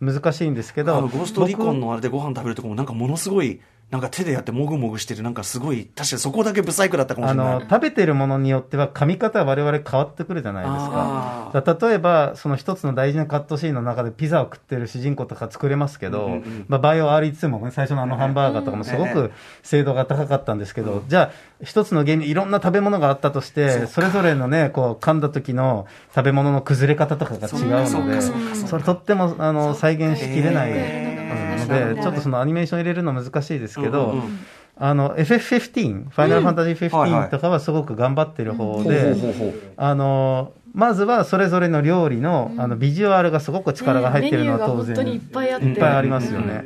[0.00, 3.60] 難しいんですけあど、の、ゴーストリコン僕のあれでご飯食べるとこも、なんかものすごい、
[3.94, 7.54] なんか手でやってもぐもぐしてる、なんかすごい、確かにそこだけブサイクだったかもしあれない。
[7.60, 11.60] の食べてるものによっては噛み方は我々変わってくるじゃないですあか。
[11.62, 16.64] だ例えば、その一つの大事なカットシーンの中でピザを食ってる主人公とか作れますけど、うんうんうん。
[16.66, 19.30] まあ、バイオ R2 もね、最初のあのハンバーガーとかもすごく
[19.62, 21.30] 精度が高かったんですけど、じゃあ、
[21.62, 28.20] 一つのゲームにいろんな食べ物があったとして、それぞれのね、こう噛んだ時の食べ物の崩れ方とかが違うので、
[28.66, 30.72] それとってもあの再現しきれない
[31.66, 34.38] ので、ちょっとそのアニメーション入れるの難しいですけど、うんうん
[34.76, 37.28] あの、FF15、ファイナルファンタジーはいはい。
[37.28, 39.14] 15とかはすごく頑張ってる方で、
[39.76, 45.66] あの、まずはそれぞれの料理の、あの、ビジュアルがすごく力が入ってるのは当然、メニューが本当にいっぱいあって。
[45.66, 46.64] いっぱいありますよね。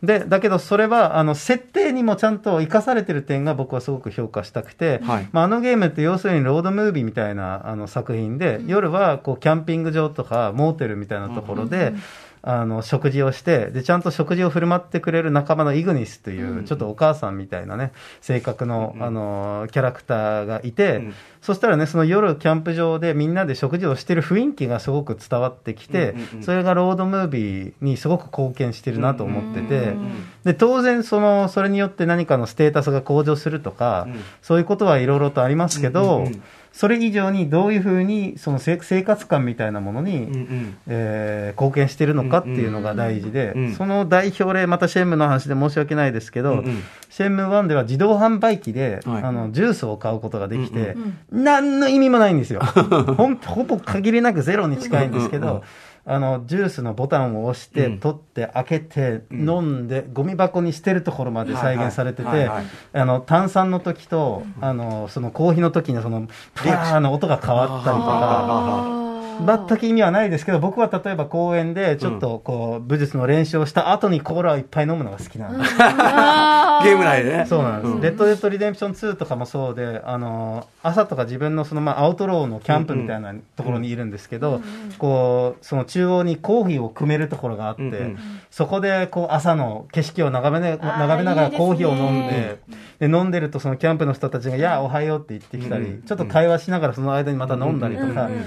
[0.00, 5.28] で、だけどそれは、あの、設定にもちゃんと生かされてる点が僕はすごく評価したくて、はい。
[5.32, 11.94] まあ、あのゲームって要するにロードムービーみたいなあの作品で、夜はこうキャンピング場とかモーテルみたいなところで、
[12.42, 21.14] あの食事をしてで、ちゃんと食事を振る舞ってくれる仲間のイグニスという、ちょっとお母さんみたいなね、性格の、あのキャラクターがいて、うん。
[21.42, 26.42] そしたらね、その夜キャンプ場でみんなで食事をしてる雰囲気がすごく伝わってきて、うんうんうん。
[26.42, 29.96] それがロードムービーにすごく貢献してるなと思ってて、
[30.44, 34.20] で当然その、それによって何かのステータスが向上するとか、うん。
[34.42, 36.42] そういうことはいろいろとありますけど、うんうんうん
[36.80, 40.78] それ以上にどういうふうにそのせ生活感みたいなものに、うんうん。
[40.86, 46.82] えー貢献してるのかっていうのが大事で、うんうんその代表例、またシェンムの話で申し訳ないですけど、うんうん。
[47.10, 49.22] シェンムー1では自動販売機で、はい。
[49.22, 50.96] あのジュースを買うことができて、
[51.30, 52.60] 何の意味もないんですよ。
[52.64, 55.62] ほんほぼ限りなくゼロに近いんですけど、うんうんうん
[56.06, 57.98] あのジュースのボタンを押して、うん。
[57.98, 62.50] 取って、開けて、飲んで、ゴミ箱に捨てるところまで再現されてて
[62.92, 69.09] あの炭酸の時と、あのそのコーヒーの時のそのパーの音が変わったりとか。
[69.46, 75.76] 全く意味はないですけど、僕は例えば公園でちょっとこう、武術の練習をした後にコーラをいっぱい飲むのが好きなんです。
[75.76, 77.46] ゲーム内でね。
[77.46, 78.02] そうなんです。
[78.02, 84.60] レッド・デッド・リデンプション2とかもそうで、あの、朝とか自分のその、まあ、アウトローのキャンプみたいなところにいるんですけど、
[84.98, 88.18] こう、その中央にコーヒーを組めるところがあって、うんうん
[88.50, 92.58] そこで、こう、朝の景色を眺め,、ね、ー眺めながらコーヒーを飲んで、
[92.98, 96.02] で、飲んでるとそのキャンプの人たちが、いや、おはようって言ってきたり、うん。
[96.02, 98.44] ちょっと会話しながらその間にまた飲んだりとか、うんうん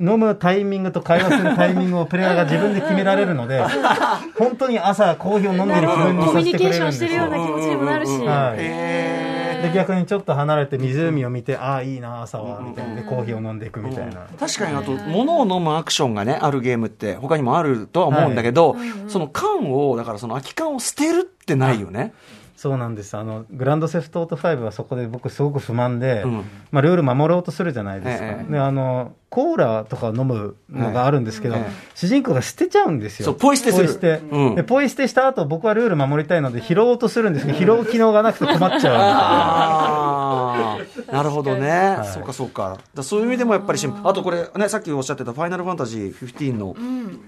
[0.00, 3.62] 飲むタイミングと会話するタイミングをプレイヤーが自分で決められるので、
[4.38, 8.10] 本当に朝コーヒーを飲んでる気分にコミュニさせてくれケーションしてるんですよるような気持ちにもなるし。
[8.26, 8.56] はい。
[8.58, 12.94] へで逆にちょっと離れて湖を見て、ああいいな朝はみたいな。
[12.94, 18.76] でコーヒーを飲んでいくみたいな、確かにあと、物を飲むアクションがね、あるゲームって、他にもあるとは思うんだけど、
[19.08, 22.12] その缶を、だからその空き缶を捨てるってないよね。
[22.56, 23.16] そうなんです。
[23.16, 26.44] あのグランドセフトオート5はそこで僕すごく不満で、うん。
[26.70, 28.52] まあ、ルール守ろうとするじゃないですか、ええ。
[28.52, 33.26] であのコーラとか飲むのがあるんですけど、ええ主人公が捨てちゃうんですよ。
[33.26, 33.84] そうポイ捨てする。
[33.84, 34.54] ポイ捨て、うん。
[34.54, 41.98] でポイ捨てした後僕はルール守りたいので拾おうとするんですけど拾う機能がなくて困っちゃああ、なるほどね。
[42.02, 42.06] い。
[42.06, 42.78] そうかそうか。
[42.94, 46.74] だそういう意味でもやっぱりしん、あとこれね、さっきおっしゃってたファイナルファンタジー15の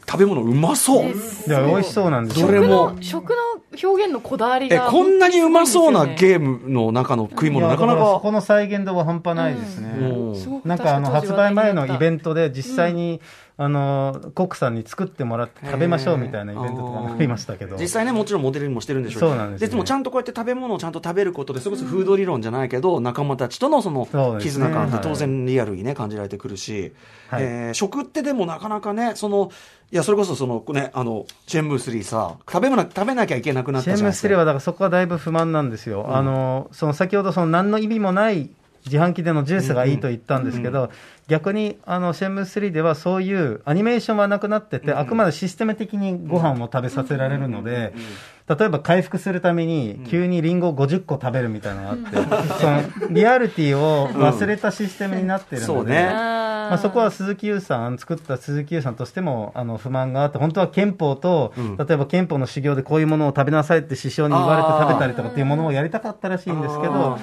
[0.08, 1.06] 食べ物うまそう。
[1.06, 2.46] うんで美味しそうなんですよ。
[2.46, 2.96] どれも。
[3.00, 3.36] 食の
[3.82, 4.90] 表現のこだわりえ、が。
[4.90, 6.06] こんなにうまそうな。
[6.06, 8.20] ゲームの中の食い物いやなかなか。
[8.20, 10.62] この再現度は半端ないですね、うん。
[10.64, 13.20] なんかあの発売前のイベンントで実際に、
[13.58, 17.76] あのコックさんに作ってもらって食べましょうみたいなイベントとかもありましたけど。
[17.76, 19.68] 実際ね、もちろんモデルにもしてるんでしょそうなんですね。
[19.68, 24.06] でもちゃんとこうやって食べ物をちゃんと食べることで、それこそフード理論じゃないけど、仲間たちとのその
[24.40, 25.02] 絆感ってはい。
[25.02, 26.92] 当然リアルにね、感じられてくるし、
[27.28, 27.42] はい。
[27.42, 29.50] えー食ってでもなかなかね、その、
[29.90, 34.22] いや、それこそそのね、あの、チェンブー3さ、食べ物、食べなきゃいけなくなったじゃないですか。
[34.22, 38.50] テレはだからそこはだいぶ不満なんですよ、あのその先ほどその何の意味もない
[38.84, 40.90] 自販機でのジュースがいいと言ったんですけど、
[41.28, 47.94] 逆にあのシェンムス3ではそういうアニメーションはなくなってて、あくまでシステム的にご飯を食べさせられるので、
[48.48, 55.66] 例えば回復するために急にリンゴを50個食べるみたいなのがあって、 そのリアリティを忘れたシステムになってるので。
[55.66, 56.42] そうね。
[56.72, 61.76] まあ、そこは鈴木優さん、作った鈴木優さんとしてもあの不満があって、本当は憲法と、ん。
[61.76, 67.18] 例えば憲法の修行でこういうものを食べなさいって師匠に言われて食べたりとかっていうものをやりたかったらしいんですけど、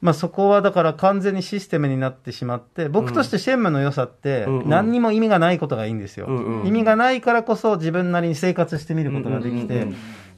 [0.00, 6.26] まあ、そこはだから完全にシステムになってしまって、僕としてシェンムの良さって何にも意味がないことがいいんですよ。
[6.26, 9.88] うんうん意味がないからこそ自分なりに生活してみることができて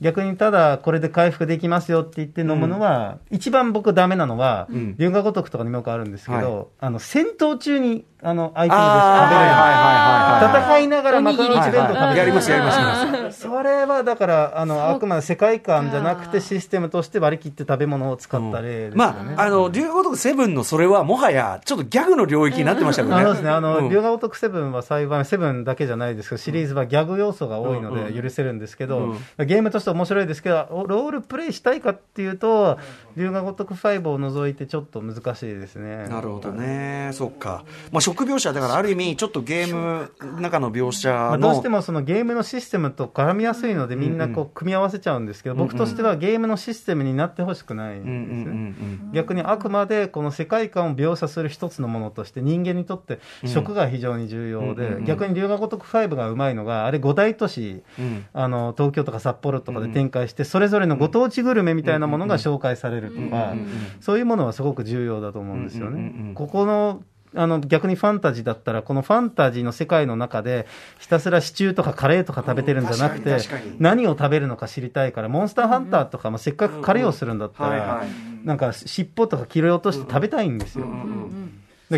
[0.00, 6.42] 逆にただこれで回復できますよって言って飲むのは、一番僕ダメなのはん、龍河如くとかにもよくあるんですけはい。
[6.42, 9.10] ど、あの、戦闘中に、あの、アイテムで食べれる。
[9.10, 12.16] あーはいはいはいはい戦いながらマカロニチ弁当食べる。
[12.16, 18.96] やりますやりますやりますそれはだから、あの、あくまで世界観じゃなくてシステムとして割り切って食べ物を使った例ですよね。
[18.96, 23.22] まあ、あの、竜河如くセブンのそれはもはや、ちょっとギャグの領域になってましたけどね。
[23.22, 32.78] あそうですね、あの、うん龍河如くセブンは幸い、セブンだけじゃないですけど、シリーズはギャグ要素が多いので許せるんですけど、ゲームとして面白いですけど、ロールプレイしたいかっていうと、
[33.16, 36.08] 龍河如く5を除いてちょっと難しいですね。
[36.08, 37.10] なるほどね。
[37.12, 37.64] そっか。
[37.92, 41.48] まあ、食描写、だからある意味、ちょっとゲームの中の描写まあ、の。
[41.48, 48.50] どうしてもそのゲームのシステムと絡みやすいので、みんなこう組み合わせちゃうんですけど、僕としてはゲームのシステムになってほしくないんうんうんですね。
[48.50, 63.54] うん逆にあくまでこの世界観を描写する一つのものとして人間にとって食が非常に重要うんうんうんで逆に龍河如く5がうまいのがあれ5大都市うんあの東京とか札幌とかで展開してそれぞれのご当地グルメみたいなものが紹介されるとか
[64.00, 66.32] そういうものはすごく重要だと思うんですよね。
[66.34, 67.02] ここの
[67.34, 70.66] あの逆にファンタジーだったら、このファンタジーの世界の中で、
[70.98, 73.38] ひたすらシチューとかカレーとか食べてるんじゃなくて
[73.78, 78.04] 何を食べるのか知りたいから、モンスターハンターとかもせっかくカレーをするんだったら
[78.44, 80.86] なんか尻尾とか切り落として食べたいんですよ。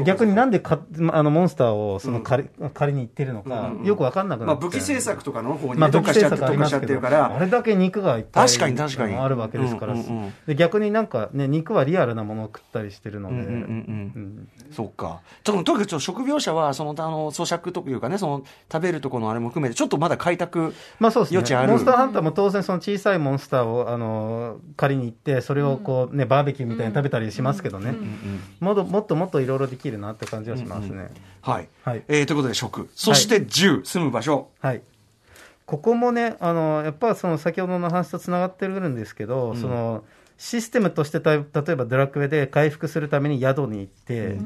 [0.01, 0.81] 逆になんでか
[1.13, 7.37] あのモンスターをその借り,、借りに行ってるのか、よくわかんなくまあ、なって、武器製作とかの方にまあ、特化しちゃって、しちゃってるから。
[7.37, 7.39] あ。
[7.39, 9.15] れだけ肉がいっぱい確かに確かに。
[9.15, 9.95] あるわけですから、
[10.47, 13.37] で逆になんかね肉はリアルなものを食ったりしてるので、
[14.79, 15.21] うんうんうんうんうんそうか。
[15.45, 20.75] と、とにかくちょっと食描写は、その、あの、咀嚼というかね、その、食べるところのあれも含めて、ちょっとまだ開拓。
[20.99, 21.73] まあそうです余地あるね。
[21.75, 27.95] モンスターハンターも当然その小さいモンスターを、あの、借りに行って、それをこうね、バーベキューみたいに食べたりしますけどね。
[28.61, 31.11] もっともっともっといろいろできるなって感じはしますね。
[31.43, 31.69] はい。
[31.85, 32.89] はいえーということで、食。
[32.95, 34.49] そして、銃、住む場所。
[34.61, 34.83] はい。
[35.67, 40.05] ここもね、あの、やっぱその先ほどの話とつながってるんですけど、その、
[40.43, 41.45] システムとしてた、例え
[41.77, 44.39] ばドラクエで回復するために宿に行って、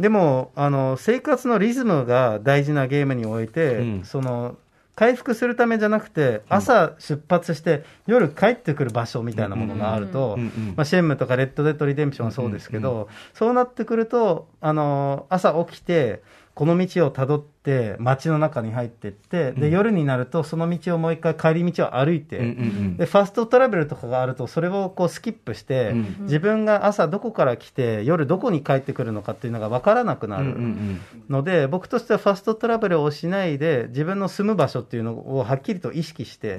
[0.00, 4.04] でも、あの、生活のリズムが大事なゲームにおいて、うん。
[4.04, 4.56] その、
[4.96, 10.42] 回復するためじゃなくて、朝出発して夜帰ってくる場所みたいなものがあるとうん。
[10.42, 10.48] うん。
[10.48, 16.24] うん、まあ、シェンムとかレッドデッドリデンプションはそうですけど、そうなってくると、あの、朝起きて、
[16.54, 36.58] この道をたどって街の中に入っていって、で、夜になるとその道をもう一回帰り道を歩いて、で、ファストトラベルとかがあると、それをこうスキップして、うん自分が朝どこから来て、夜どこに帰ってくるのかっていうのが分からなくなるんので、僕としてはファストトラベルをしないで、自分の住む場所っていうのをはっきりと意識して、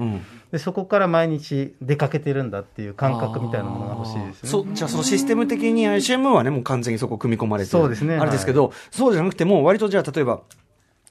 [0.52, 4.50] でそこから毎日出かけてるんだっていう感覚みたいなものが欲しいですね。
[4.50, 7.72] そう、じゃあそのシステム的に ICM はね、もう完全にそこ組み込まれてる。
[7.72, 8.18] そうですね。
[8.18, 10.42] あれですけど、そうじゃなくても、割とじゃあ例えば、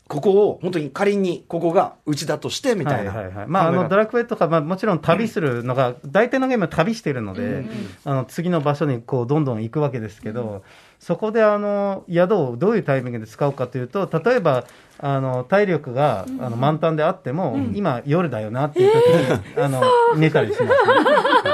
[0.07, 3.13] ここを、本当に仮にここがうちだとして、みたいな。
[3.13, 3.47] はいはいはい。
[3.49, 7.65] まあ、あの、ドラクエとか、まあ、もちろん旅するのが、大体のゲームは旅してるので、
[8.05, 10.63] あの、次の場所にこう、どんどん行くわけですけど、
[10.99, 14.65] そこであの、宿をどういうタイミングで使うかというと、例えば、
[14.99, 19.83] あの、体力が、あの、満タンであっても、今夜だよなっていう時に、あの、
[20.17, 20.75] 寝たりしますね。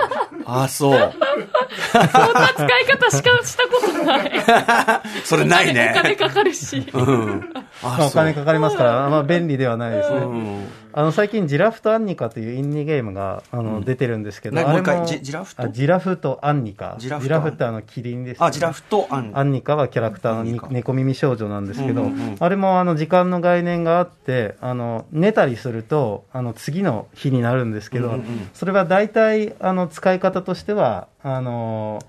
[0.53, 1.12] あ、そう。
[1.92, 4.32] そんな使い方しかしたことない。
[5.24, 6.16] それないお金ね。
[6.16, 6.86] かかるし。
[6.92, 7.55] うん。
[7.83, 10.16] まあ、お金かかりますから、まあ、便利ではないですね。
[10.18, 10.66] うん。
[10.93, 15.62] あの、最近、ジラフとアンニカというインディーゲームが、あの、出てるんですけど、あれなもう一回ジジラフと？
[15.62, 16.97] あジラフとアンニカ。
[16.99, 17.35] ジラフと？
[17.37, 18.47] アンってあの、キリンです、ね。
[18.47, 19.31] あ、ジラフとアン。
[19.35, 32.01] アンニカはキャラクターの猫耳少女なんですけど、うんうんうんあれもあの時間の概念があって、あの寝たりするとあの次の日になるんですけど、うんうんうんそれは大体あの使い方としてはあの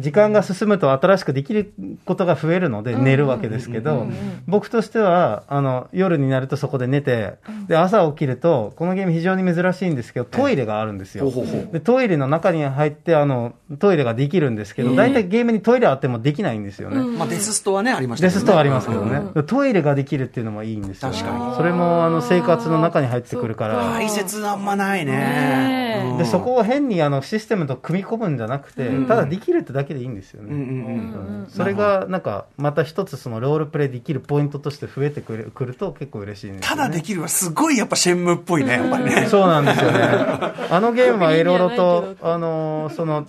[0.00, 1.72] 時間が進むと新しくできる
[2.04, 4.06] ことが増えるので寝るわけですけど、
[4.46, 7.34] 僕としてはあの夜になるとそこで寝て、
[7.68, 11.30] で朝起きるとこのゲーム非常に珍しいんですけどトイレがあるんですよ。
[11.72, 16.96] でトイレの中に入ってあのトイレができるんですけど、大体ゲームにトイレあってもできないんですよね。
[17.16, 21.56] まあ、デスストはね、ありましたデスストはありますけどね、トイレができるっていうのもいいんですよ、確かに。
[21.56, 29.06] それもあの生活の中に入ってくるから、排泄あんまないねでそこを変にあのシステムと組み込むんじゃなくて、うん。
[29.06, 30.52] ただできるってだけでいいんですよね。
[30.52, 31.42] うんうんうん。
[31.42, 31.46] うん。
[31.48, 39.26] それがなんかまた一つそのロールプレイできるポイントとして増えてくるくると結構嬉しいんですよ、ね、ただできるはすごいやっぱシェンムっぽいね、やっぱりね。
[39.26, 39.98] そうなんですよね。
[40.70, 43.26] あのゲームはいろいろとあの、その、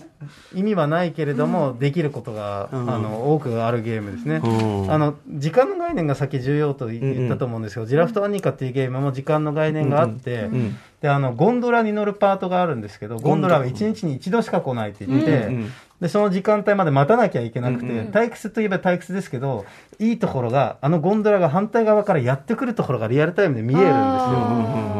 [0.54, 2.90] 意味はないけれども、できることが、うん。
[2.90, 4.40] あの、多くあるゲームですね。
[4.42, 4.92] うん。
[4.92, 10.76] あの、時間の概念がさっき重要と言言ったと思うんですけど、ジラフとアニカっていうゲームも時間の概念があって、ん
[11.06, 18.06] で、あの、ゴンドラに乗るパートがあるんですけど、ゴンドラは1日に一度しか来ないって言って、うんで、その時間帯まで待たなきゃいけなくて、うんうん。
[18.08, 19.64] 退屈といえば退屈ですけど、
[19.98, 23.96] いいところが、あのゴンドラが反対側からやってくるところがリアルタイムで見えるんですよ。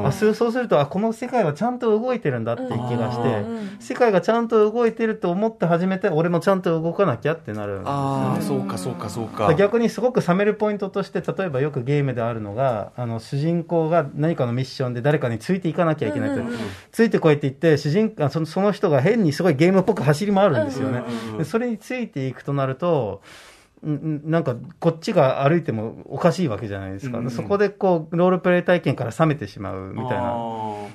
[0.07, 7.93] あそうそうするとあこの世界はちゃんと動いてるんだっていう気がして、うん世界がちゃんと動いてると思って始めて俺もちゃんと動かなきゃってなるんですよ。
[7.93, 9.53] ああ、ねそうかそうかそうか。
[9.55, 16.43] 逆にすごく冷めるポイントとして例えばよくゲームであるのがあの主人公が何かのミッションで誰かについていかなきゃいけないと、
[16.91, 21.03] ついてこいって言って主人あそのその人が変にすごいゲームっぽく走り回るんですよね、
[21.39, 23.23] でそれについていくとなると
[23.85, 30.35] んんなんかこっちが歩いてもおかしいわけじゃないですか、うんそこでこうロールプレイ体験から冷めてしまうみたいな。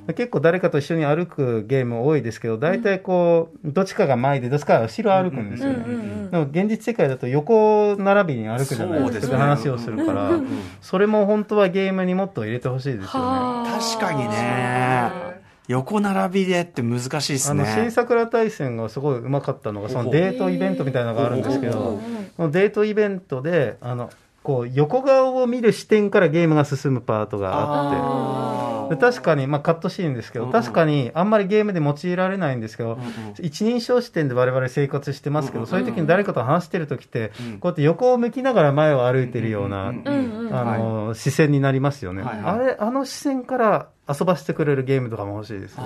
[0.07, 0.13] な。
[0.13, 5.83] 結構誰かと一緒に歩くゲーム多いですけど、大体こう、どっちかが前で、どっちかが後ろ歩くんですよね。
[5.85, 10.31] うんうんうんでも現実世界だと横並びに歩くじゃないですか、話をするから、
[10.79, 13.69] それも本当はゲームにもっと入れてほしいですよね。
[13.69, 15.30] 確かにね。
[15.71, 17.91] 横並びでって難しいですあの、新ね。
[17.91, 21.99] 桜大戦がすごいうまかったのが、そのデートイベントみたいなのがあるんですけど、
[22.35, 24.09] そのデートイベントで、あの、
[24.43, 32.97] こう、横顔を見る視点からゲームが進むパートがあって、で確かに、まあ、カットシーンですけど、確かにあんまりゲームで用いられないんですけど、
[33.39, 42.23] 一人称視点で我々生活してますけど、そういう時に誰かと話してる時って、こうやって横を向きながら前を歩いてるような、うんうんあの、視線になりますよね。
[42.23, 42.55] はいはい。
[42.55, 45.83] あれ、あの視線から遊ばせてくれるゲームとかも欲しいですね。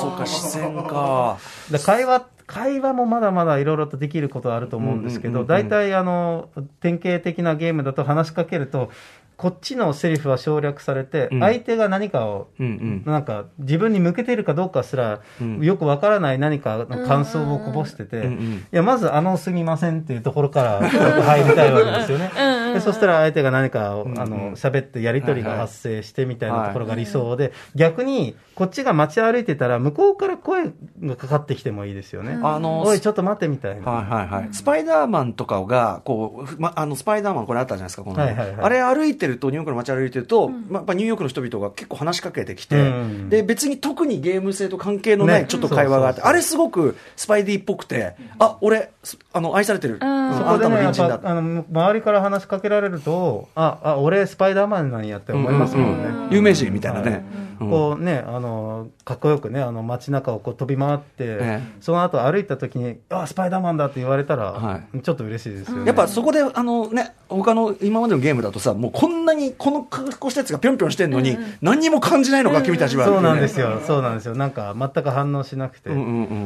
[0.00, 1.38] そうか、視線か。
[1.70, 6.48] で会話、会話もまだまだいろいろとできることあると思うんですけど、大体あの、
[6.80, 8.90] 典型的なゲームだと話しかけると、
[9.38, 11.40] こっちのセリフは省略されて、うん。
[11.40, 12.48] 相手が何かを。
[12.58, 15.64] なんか自分に向けているかどうかすら、うん。
[15.64, 22.32] よくわからない何かの感想をこぼしてて、いや、まずあのすみませんっていうところから入りたいわけですよね。
[22.74, 30.72] でそしたら相手が何かを、あの、喋ってやりとりが発生してみたいなところが理想で、逆に、こっちが街歩いてたら、向こうから声
[31.02, 32.38] がかかってきてもいいですよね。
[32.42, 33.90] あのおい、ちょっと待ってみたいな。
[33.90, 34.48] はいはいはい。
[34.52, 43.28] スパイダーマンとかが、こう、ふま、あの、スパイダーマンこれあったじゃないですか、この、あれ歩いてると、ニューヨークの街歩いてると、まあ、やっぱニューヨークの人々が結構話しかけてきて、うん。
[43.28, 45.46] で、別に特にゲーム性と関係のないね。
[45.48, 49.98] ちょっと会話があって、あれすごくスパイディっぽくて、あ、俺、すあの、愛されてる。
[50.00, 50.08] うん。
[50.08, 50.32] あん。
[50.32, 51.20] たのそこでね、や隣人だ。
[51.22, 56.04] あの、周りから話しかけられると、あ、あ、俺スパイダーマンなんやって思いますもんね。
[56.04, 56.34] うんうんうん。
[56.34, 57.24] 有名人みたいなね。
[57.60, 57.70] うん。
[57.70, 65.86] こうね、あの、かっこよくね、あの街中をこう飛び回って、えその後歩いた時に、あ、スパイダーマンだって言われたら、はちょっと嬉しいですよね。
[65.86, 73.06] やっぱそこで、あのね、他の今までのゲームだとさ、もうこんなにこの格好したやつがぴょんぴょんしてんのに、何にも感じないのか、君たちは。
[73.06, 74.34] そうなんですよ、そうなんですよ。
[74.34, 75.90] なんか、全く反応しなくて、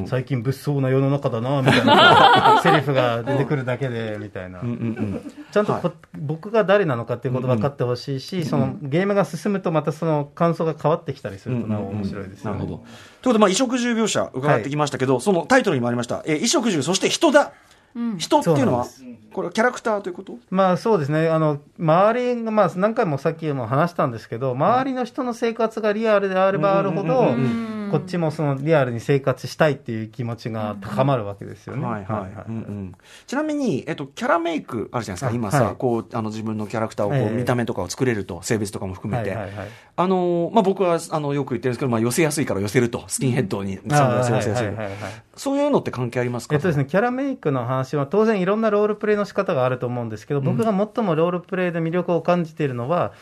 [0.07, 4.61] 最近物騒な世の中だな、みたいな、 セリフが出てくるだけで、みたいな。
[5.53, 12.59] ちゃんとこ、僕が誰なのかっていうこと分かってほしいし、そのゲームが進むとまたその感想が変わってきたりするとなお面白いですよね。
[12.59, 12.77] なるほど。
[12.77, 12.87] というこ
[13.23, 17.53] とで、まあ、衣食住描写伺ってきましたけど、そのタイトルにもありました、えー衣食住、そして人だ。
[18.17, 20.39] 人っていうのはそうなんで、これはキャラクターということ？
[20.49, 27.35] まあそうですね、あの周りが、まあ、何回もさっきも話したんですけど、周りの人の生活がリアルであればあるほど、
[27.91, 31.85] こっちもそのリアルに生活したいっていう気持ちが高まるわけですよね。
[31.85, 32.95] はいはいうんうん。
[33.27, 35.77] ちなみに、えっと、キャラメイクあるじゃないですか、あ今さ、はい。
[35.77, 37.31] こうあの自分のキャラクターをこう、ええ。
[37.37, 44.69] 見た目とかを作れると、性別とかも含めて、はいはいはいあのまあ、僕はあのよく言ってるんですけど、まあ、寄せやすいから寄せると、スキンヘッドにサングラス寄せやすい
[45.37, 53.13] そういうのって関係ありますか、えっとですね、キャラメイクの話は当然いろんなロールプレイの仕方があると思うんですけど、僕が最もロールプレイで魅力を感じているのは、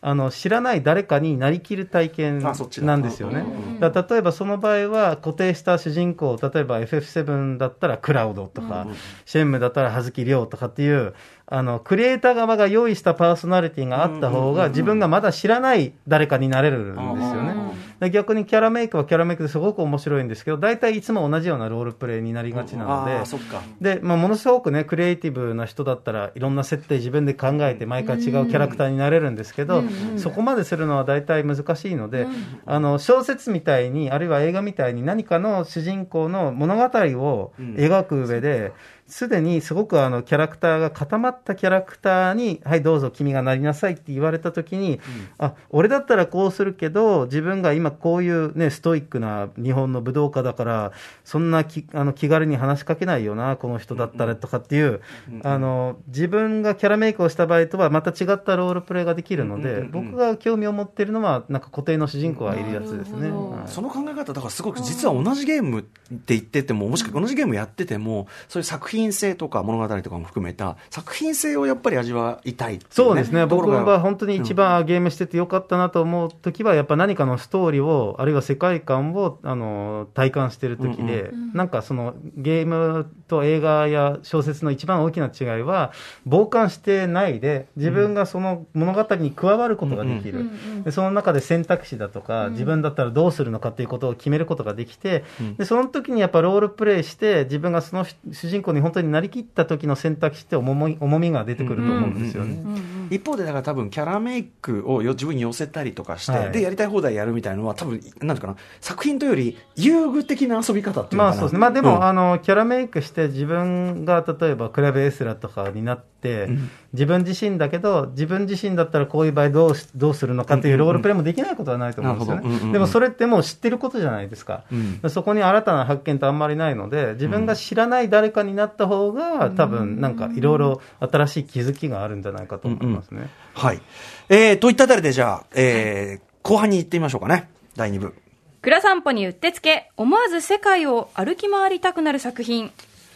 [0.00, 2.86] あの知らない誰かになりきる体験あそっちだ。
[2.86, 3.44] なんですよね。
[3.80, 8.86] だ例えばその場合は固定した主人公、例えば FF7 だったらクラウドとか、
[9.24, 11.14] シェンムだったら葉月亮とかっていう、
[11.50, 17.54] あのクリエイター側が用意したパーソナリティがあった方が、自分がまだ知らない誰かになれるんですよね。
[18.00, 23.62] で逆にキャラメイクはキャラメイクですごく面白いんですけど、大体いつも同じようなロールプレイになりがちなので、あーそっか。
[23.80, 29.82] で、まあ、ものすごくね、クリエイティブな人だったらいろんな設定自分で考えて毎回違うキャラクターになれるんですけど、
[30.16, 32.28] そこまでするのは大体難しいので、
[32.66, 38.72] あの、小説みたいに、あるいは映画みたいに何かの主人公の物語を描く上で、
[39.08, 45.00] すでにすごくあのキャラクターが固まったキャラクターに、はい、どうぞ君がなりなさいって言われたときに、
[45.38, 50.92] あ俺だったらこうするけど、自分が今こういう、ね、ストイックな日本の武道家だから、
[51.24, 55.00] そんなきあの気軽に話しかけないよな、この人だったらとかっていう、
[55.42, 63.30] あの自分がキャラメイクをした場合とはまた違ったロールプレイができるので、僕が興味を持っているのは、なんか固定の主人公がいるやつですね。
[63.30, 63.68] はい。
[63.70, 85.92] その考え方、だからすごく実は同じゲームって言ってても、もしくは同じゲームやってても、そういう作品性とか物語とかも含めた、作品性をやっぱり味わいたいっていそうですね、僕は本当に一番ゲームしててよかったなと思うときは、やっぱ何かのストーリーを、あるいは世界観をあの体感してるときで、なんかそのゲームと映画や小説の一番大きな違いは、
[86.28, 90.50] 傍観してないで、自分がその物語に加わることができる、
[90.84, 95.24] でその中で選択肢だとか、自分だったらどうするのかっていうことを決めることができて、
[95.56, 102.64] でその時にやっぱロールプレイして、自分がその主人公に本当になりきった時の選択肢って重み重みが出てくると思うんですよね。
[103.10, 111.30] 一方で、だから多分キャラメイクをよ自分に寄せたりとかして、はいで、やりたい放題やるみたいなのは、多分なんていうかな、作品というより遊具的な遊び方っていうのかな。
[111.30, 111.58] まあそうですね。
[111.58, 116.48] まあでも、うんあの、キャラメイクして自分が例えばクラブエスラとかになって、
[116.92, 122.72] 自分自身だけど、自分自身だったらこういう場合どうしどうするのかっていうロールプレイもできないことはないと思うんですよなるほどうんうんうんね。
[122.74, 124.64] でもそれってもう知ってることじゃないですか。
[124.74, 133.28] んそこに新たな発見ってあんまりないので、自分が知らない誰かになった方が、多分なんかいろいろ新しい気づきがあるんじゃないかと思いますね。
[133.52, 133.82] はい。
[134.30, 137.50] えー、といったあたりで、じゃあ、えー後半に行ってみましょうかね。
[137.76, 138.14] 第2部。
[138.62, 142.72] 蔵散歩にうってつけ、思わず世界を歩き回りたくなる作品。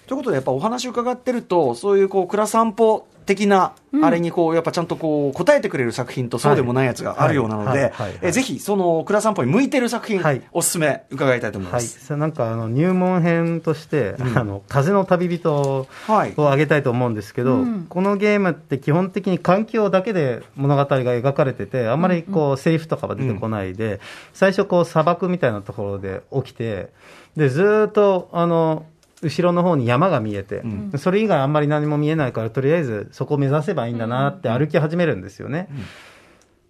[0.07, 7.79] ということで、やっぱお話伺ってると、そういうこう、蔵散歩的な、あれにこう、やっぱちゃんとこう、答えてくれる作品とそうでもないやつがあるようなのではい。
[7.79, 7.91] はい。
[7.91, 8.09] はい。
[8.11, 12.05] はい、えーぜひ、その、蔵散歩に向いてる作品はい、おすすめ伺いたいと思いまはい、す。
[12.07, 16.35] それなんかあの入門編として、あの風の旅人はい。
[16.37, 24.01] を挙げたいと思うんですけど、このゲームって基本的に環境だけで物語が描かれてて、あんまりこう、セリフとかは出てこないで、
[24.33, 26.89] 最初こう砂漠みたいなところで起きて、
[27.37, 28.85] でずーっとあの
[29.23, 30.63] 後ろの方に山が見えて、
[30.97, 35.69] それ以外あんまり何も見えないから、とりあえずそこを目指せばいいんだなって歩き始めるんですよね。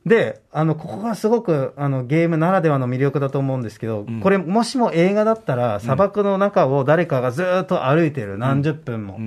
[0.07, 9.21] で、あの、ここがすごく、あの、ゲームならではの魅力だと思うんですけど、これ、もしも映画だったら、砂漠の中を誰かがずーっと歩いてる、何十分も。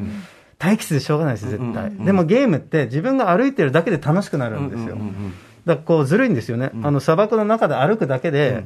[0.60, 1.92] 待機室でしょうがないです、絶対。
[1.92, 4.98] でもゲームって自分が歩いてるだけで楽しくなるんですよ。
[5.66, 6.72] だからこうずるいんですよね。
[6.84, 8.66] あの砂漠の中で歩くだけで、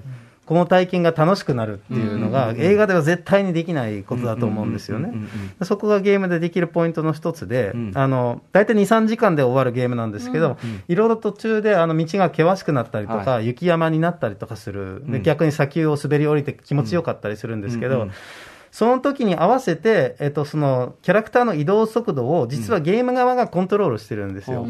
[0.50, 5.14] この体験が楽しくなるっていうのが、映画では絶対にできないことだと思うんですよね。
[5.62, 15.04] そこがゲームでできるポイントの一つで、あの、大体2、3時間で終わるゲームなんですけど、いろいろ途中であの道が険しくなったりとか、雪山になったりとかする。
[15.06, 18.10] で逆に砂丘を滑り降りて気持ちよかったりするんですけど、
[18.72, 24.66] その時に合わせて、えっと、その、キャラクターの移動速度を、実はゲーム側がコントロールしてるんですよ。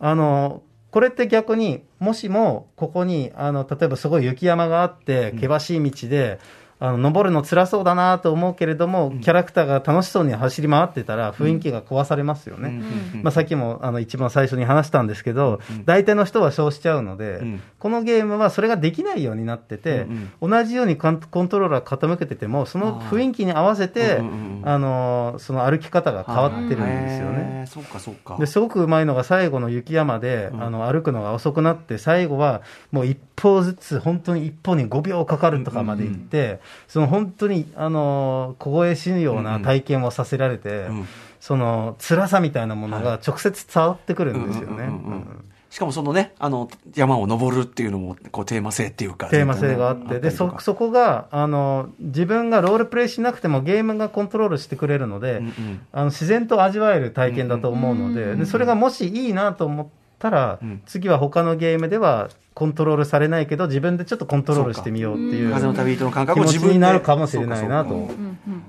[0.00, 0.62] あの、
[0.96, 6.38] これって逆に、もしも、ここに、あの、例えばすごい雪山があって、険しい道で、
[6.78, 12.82] あの、登るの辛そうだなと思うけれども、キャラクターが楽しそうに走り回ってたら、雰囲気が壊されますよね。
[13.22, 17.40] まあ、さっきも、あの、一番最初に話したんですけど、大体の人はそうしちゃうので、
[17.78, 20.06] このゲームはそれができないようになってて、
[20.42, 21.18] 同じようにコン
[21.48, 24.20] トローラー傾けてても、その雰囲気に合わせて、
[24.64, 27.64] あの、その歩き方が変わってるんですよね。
[27.66, 28.36] そうか、そうか。
[28.38, 32.62] ですごくうまいのが最後の雪山で、あの歩くのが遅くなって最後は
[32.92, 41.06] もう一歩ずつ本当に一歩に5秒かかるとかまで行って、その本当にあの凍え死ぬような体験をさせられて、ん
[41.40, 44.70] その辛さみたいなものが直接伝わってくるんですよね。
[44.70, 45.12] うんうんうんうん。
[45.12, 45.44] うん
[45.76, 49.28] しかもそのね、あの、山を登るっていうのも、こう、テーマ性っていうか。
[49.28, 55.86] テーマ性があって、で、そ、そこが、あの、自分がロールプレイしなくてもゲームがコントロールしてくれるので、うんうん。
[55.92, 59.86] あの自然と味わえる体験だと思うので、でそれがもしいいなと思っ
[60.18, 66.66] たら、うん次は他のゲームではコントロールされないけど、自分でちょっとコントロールしてみようっていう風の旅人の感気覚を自分で。
[66.68, 68.08] 持ちになるかもしれないなと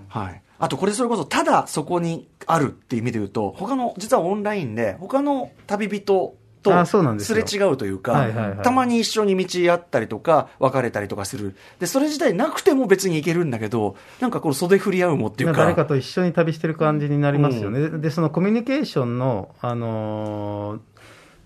[0.10, 0.42] はい。
[0.60, 11.56] あと、これそれこそ、ただそこにあるっていう意味で言うと、他の、実はオンラインで、他の旅人とあそうなんですすれよ違うというか、はいはいはいたまに一緒に道あったりとか、別れたりとかする。
[11.80, 15.62] で、それ自体なくても別に行けるんだけど、なんかこの袖振り合うもっていうか。
[15.62, 17.90] 誰かと一緒に旅してる感じになりますよね。
[18.00, 20.97] で、そのコミュニケーションの、あのー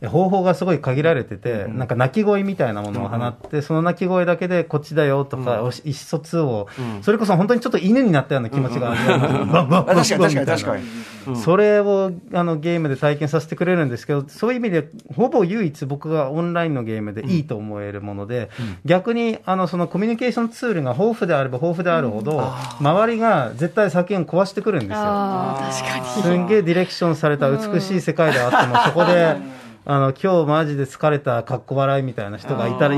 [0.07, 9.07] 方法がすごい限られてて、なんか鳴き声みたいなものを放って、その鳴き声だけでこっちだよとか、意思疎通を、うんそれこそ本当にちょっと犬になったような気持ちがある。
[9.07, 10.83] バンバンバンバン確かに確かにみたいな確かに。
[10.83, 18.49] うんそれをあのゲームで体験させてくれるんですけど、そういう意味で、ほぼ唯一僕がオンラインのゲームでいいと思えるもので、
[18.85, 24.97] 逆にあのそのコミュニケーションツールが豊富であれば豊富であるほど、周りが絶対作品を壊してくるんですよ。
[24.97, 26.23] ああ、確かに。
[26.23, 32.97] すんげえディレクションされた美しい世界であっても、そこで、あの、今日マジで疲れたかっこ笑いみたいな人がいたり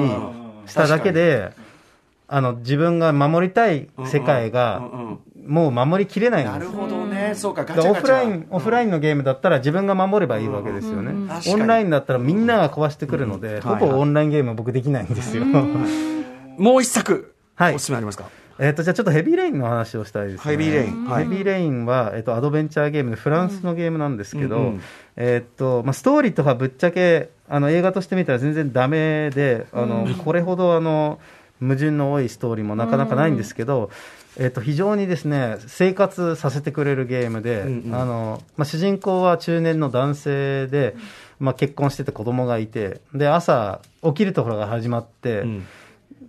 [0.66, 1.52] しただけで、
[2.28, 4.82] あの、自分が守りたい世界が
[5.46, 6.74] もう守りきれないんなるです。
[6.74, 6.82] よ。
[6.82, 7.34] ほどね。
[7.36, 8.04] そうか、ガだチャガチャ。
[8.04, 11.12] オフライン、オフラインのゲームだったら自分が守ればいいわけですよね。
[11.48, 15.46] オンラインだったらみんなが壊してくるので、ほぼオンラインゲームは僕できないんですよ。
[15.46, 17.76] もう一作、はい。
[17.76, 18.26] おすすめありますか？
[18.60, 20.52] えっと、じゃあちょっとヘビーレインの話をしたいですね。
[20.52, 21.06] ヘビーレイン。
[21.06, 21.24] はい。
[21.24, 24.74] ヘビーレインは、えっと、アドベンチャーゲームでフランスのゲームなんですけど、
[25.18, 31.20] うんうんえっと、まあ、ストーリーとかぶっちゃけ、あの、映画として見たら全然ダメで、あの、これほどあの、
[31.60, 33.90] 矛盾の多いストーリーもなかなかないんですけど、
[34.40, 37.96] えっと、非常にですね、生活させてくれるゲームで、うんうん。
[37.96, 40.96] あの、まあ、主人公は中年の男性で、
[41.40, 45.66] まあ、結婚してて子供がいて、で、朝、起きるところが始まって、うん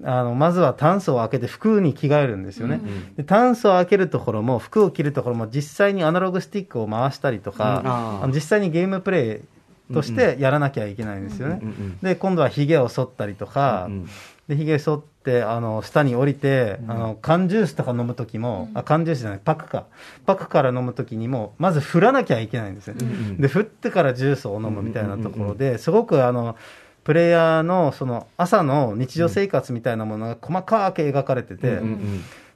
[0.03, 2.81] あの、まずはタンスを開けて服に着替えるんですよね。
[3.17, 7.91] でタンスを開けるところも、服を着るところも実際にアナログスティックを回したりとか、うん
[8.25, 9.43] あの実際にゲームプレ
[9.91, 11.61] イとしてやらなきゃいけないんですよね。
[11.63, 14.09] うんうんで、今度は髭を剃ったりとか、うん
[14.49, 19.87] で、髭剃って、あの、下に降りて、あの、缶ジュースとか飲むときも、あ、缶ジュースじゃない、パクか。
[20.27, 22.95] パクから飲むときにも、まず振らなきゃいけないんですよ。
[23.39, 26.57] で、振ってからジュースを飲むみたいなところで、すごくあの、
[27.05, 31.81] プレイヤーのその朝の日常生活みたいなものが細かく描かれてて、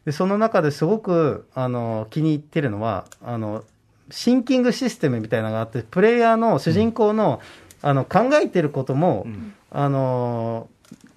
[0.05, 3.63] でその中ですごくあの気に入ってるのはあの
[4.11, 7.43] シンキングシステムみたいなのがあってプレイヤーの主人公の,、
[7.83, 9.27] あの考えてることも、
[9.71, 10.69] あの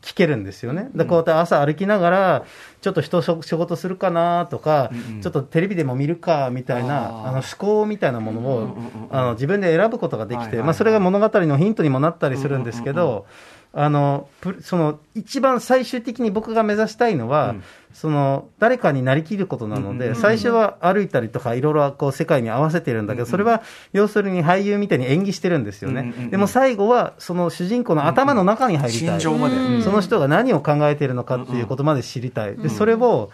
[0.02, 0.90] 聞けるんですよね。
[0.96, 2.46] で、こうやって朝歩きながら、
[2.82, 4.92] ちょっと人仕仕事するかなとか、
[5.22, 8.78] ちょっとテレビでも見るかみたいな、あの思考みたいなものを、
[9.12, 13.28] あの自分で選ぶことができて、はいはいはいまあそれが物語のヒントにもなったりするんですけど、
[13.74, 17.64] あの、プその、一番最終的に僕が目指したいのは、うん
[17.94, 23.62] その、誰かになりきることなので、うんうんうん最初は歩いたりとか、いろいろこう世界に合わせてるんだけど、それは、
[23.92, 26.02] 要するに俳優みたいに演技してるんですよね。
[26.02, 29.08] うんうんうんでも最後は、その主人公の頭の中に入りたい。
[29.08, 29.56] 心情まで。
[29.56, 32.56] うんその人が何を考えているのかっていうことまで知りたい。
[32.56, 33.30] で、それを、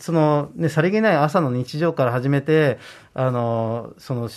[0.00, 2.78] そのね、さりげない朝の日常から始めて、
[3.12, 4.28] あの、その、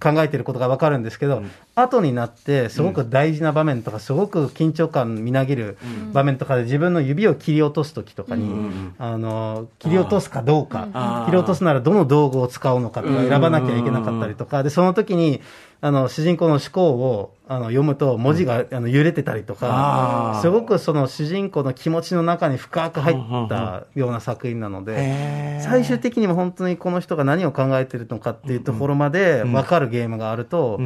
[0.00, 1.42] 考えていることがわかるんですけど、
[1.74, 5.76] 後になって、すごく大事な場面とか、すごく緊張感みなぎる
[6.12, 8.54] 場面とかで自分の指を切り落とすときとかに、
[8.98, 15.42] あの、切り落とすかどうか切り落とすならどの道具を使うのかとか選ばなきゃいけなかったりとか、で、その時に、
[15.84, 30.80] あの、主人公の思考を、あの、読むと文字が、あの揺れてたりとか、すごくその主人公の気持ちの中に深く入ったような作品なので、最終的にも本当にこの人が何を考えてるのかっていうところまで分かるゲームがあると、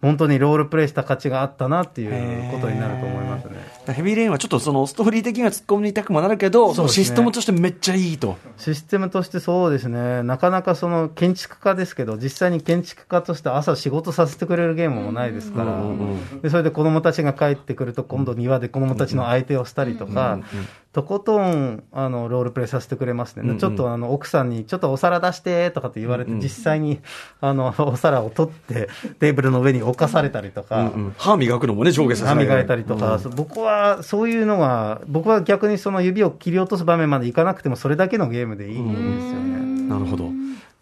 [0.00, 3.61] 本当にロールプレイした価値があったなっていうことになると思いますね。
[3.86, 6.88] ヘビーレインはちょっとそのストーリー的には突っ込みたくもなるけど、ね。
[6.88, 8.36] システムとしてめっちゃいいと。
[8.56, 15.82] システムとしてそうですね、なかなかその建築家ですけど、実際に建築家として朝仕事させてくれるゲームもないですから、
[16.42, 20.38] でそれで子供たちが帰ってくると、今度庭で子供たちの相手をしたりとか、
[20.92, 23.58] とことんあのロールプレイさせてくれますね、うんうん。
[23.58, 27.00] ちょっとあの奥さんに、ちょっとお皿出してとかって言われて、実際に
[27.40, 28.88] あのお皿を取って、
[29.18, 30.80] テーブルの上に置かされたりとか。
[30.80, 31.14] うんうん。
[31.16, 39.88] 歯磨くのもね、上下させ歯磨いたりとか、僕はそういうのが、僕は逆にその指を切り落とす場面までいかなくても、それだけのゲームでいいんですよね。
[39.88, 40.30] なるほど。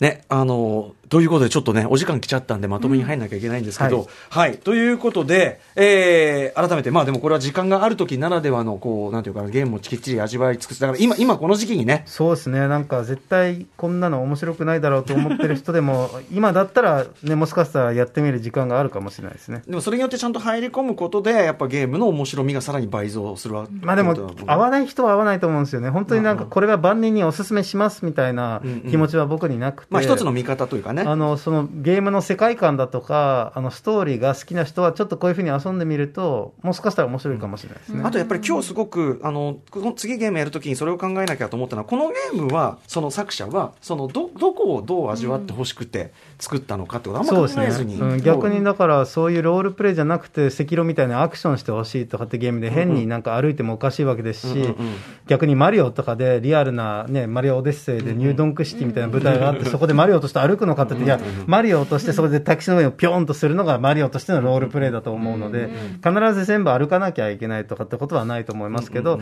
[0.00, 10.80] ね、あの、ということで、ちょっとね、お時間来ちゃったんで、まとめに入んなきゃいけないんですけど、はい、ということで、えー、改めて、まあでもこれは時間がある時ならではの、こう、なんていうかな、ゲームをきっちり味わい尽くす。
[10.80, 19.62] だから今、今この時期にね、そうですね、なんか絶対こんなの面白くないだろうと思ってる人でも、 今だったら、ね、もしかしたらやってみる時間があるかもしれないですね。
[19.66, 24.14] でもそれによってちゃんと入り込むことで、やっぱゲームの面白みがさらに倍増するわまあでも
[24.46, 30.99] 合わない人は合わないと思うんですよね、本当になんか、これは万人にお勧めしますみたいな気持ちは僕になくて、まあ一つの見方というかね。
[31.06, 38.02] あのそのゲームの世界観だとか、あのストーリーが好きな人は、ちょっとこういうふうに遊んでみると、もしかしたら面白いかもしれないですね。
[38.04, 48.00] あとやっぱり今日すごく、あの、この次ゲームやるときにそれを考えなきゃと思ったのは、このゲームは、その作者は、そのど、どこをどう味わってほしくて作ったのかってことあんまそうです考えずに。
[48.00, 54.74] ね、うん、逆にだから、そういうロールプレイじゃなくて、赤色みたいなアクションしてほしいとかってゲームで、変になんか歩いてもおかしいわけですし、うんうんうん。
[55.26, 65.70] 逆にマリオとかで、リアルな、ね、マリオオデッセイでニュードンクシティみたいな舞台があって、そこでマリオとして歩くのかって言って、いや、マリオとしてそこでタクシーの上をぴょんとするのがマリオとしてのロールプレイだと思うので、
[66.04, 69.20] 必ず全部歩かなきゃいけないとかってことはないと思いますけど、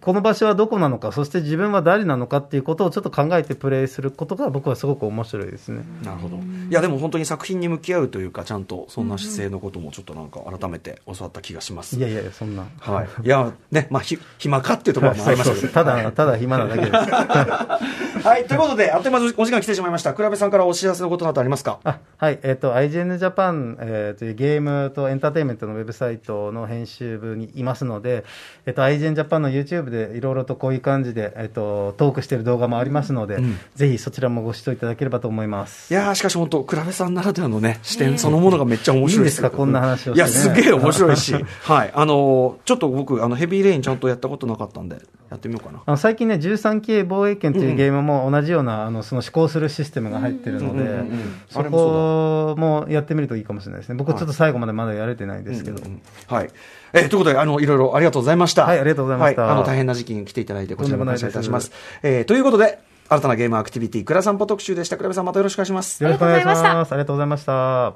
[0.00, 5.84] この場所はどこなのか、そして自分は誰なのかっていうことをちょっと考えてプレイすることが、僕はすごく面白いですね。
[6.04, 6.36] なるほど。
[6.36, 6.40] い
[6.70, 11.96] や、でも本当に作品に向き合うというか、ちゃんとそんな姿勢のこともちょっっとなんか改めて教わった気がします。
[11.96, 12.66] いやいやいや、そんな。
[12.78, 13.08] はい。
[13.24, 15.72] いや、ね、まあ、ひ、暇かっていうところもありましたけど。
[15.72, 16.92] ただ、ただ暇なだけです。
[18.22, 18.46] はい。
[18.46, 20.12] ということで、あっという間にお時間来てしまいました。
[20.12, 21.78] 倉部さんからお知らせのことなどありますか？
[21.84, 28.24] あはい、えっ、と、IGN Japan、えーというゲームとエンターテインメントのウェブサイトの編集部にいますので、
[28.66, 33.38] えっ、と、IGN Japan の YouTube でいろいろとこういう感じで、えっ、と、トークしている動画もありますので、
[33.74, 35.92] ぜひそちらもご視聴いただければと思います。
[35.92, 39.50] いやー、しかし本当、倉部さんならではのね、視点そのものがめっちゃ面白いいいんですか？
[39.50, 40.16] こんな話をね。
[40.16, 41.34] いや、すげえ面白いし、
[41.64, 41.90] はい。
[41.94, 44.96] あのーちょっと僕、あの、ヘビーレインちゃんとやったことなかったんで、
[45.30, 45.82] やってみようかな。
[45.84, 53.94] あの最近ね、13系防衛権というゲームも同じような、あのその思考するシステムが入ってるので、うんうんうんそれもそうだこもやってみるといいかもしれないですね。
[53.94, 55.82] 僕ちょっと最後までまだやれてないですけど。
[56.28, 56.50] はい。
[56.92, 58.64] えーということで、あの、いろいろありがとうございました。
[58.64, 61.70] はいありがとうございましたはいあの、大変な時期に来ていただいて、こちらも感謝いたします。
[61.70, 62.78] とえーということで、
[63.08, 64.96] 新たなゲームアクティビティ、倉散歩特集でした。
[64.96, 66.02] 倉部さん、またよろしくお願いします。
[66.02, 66.92] よろしくお願いしありがとうございましたます。
[66.92, 67.94] ありがとうございました。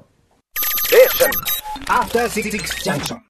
[1.88, 2.50] After Six
[2.84, 3.20] Junction.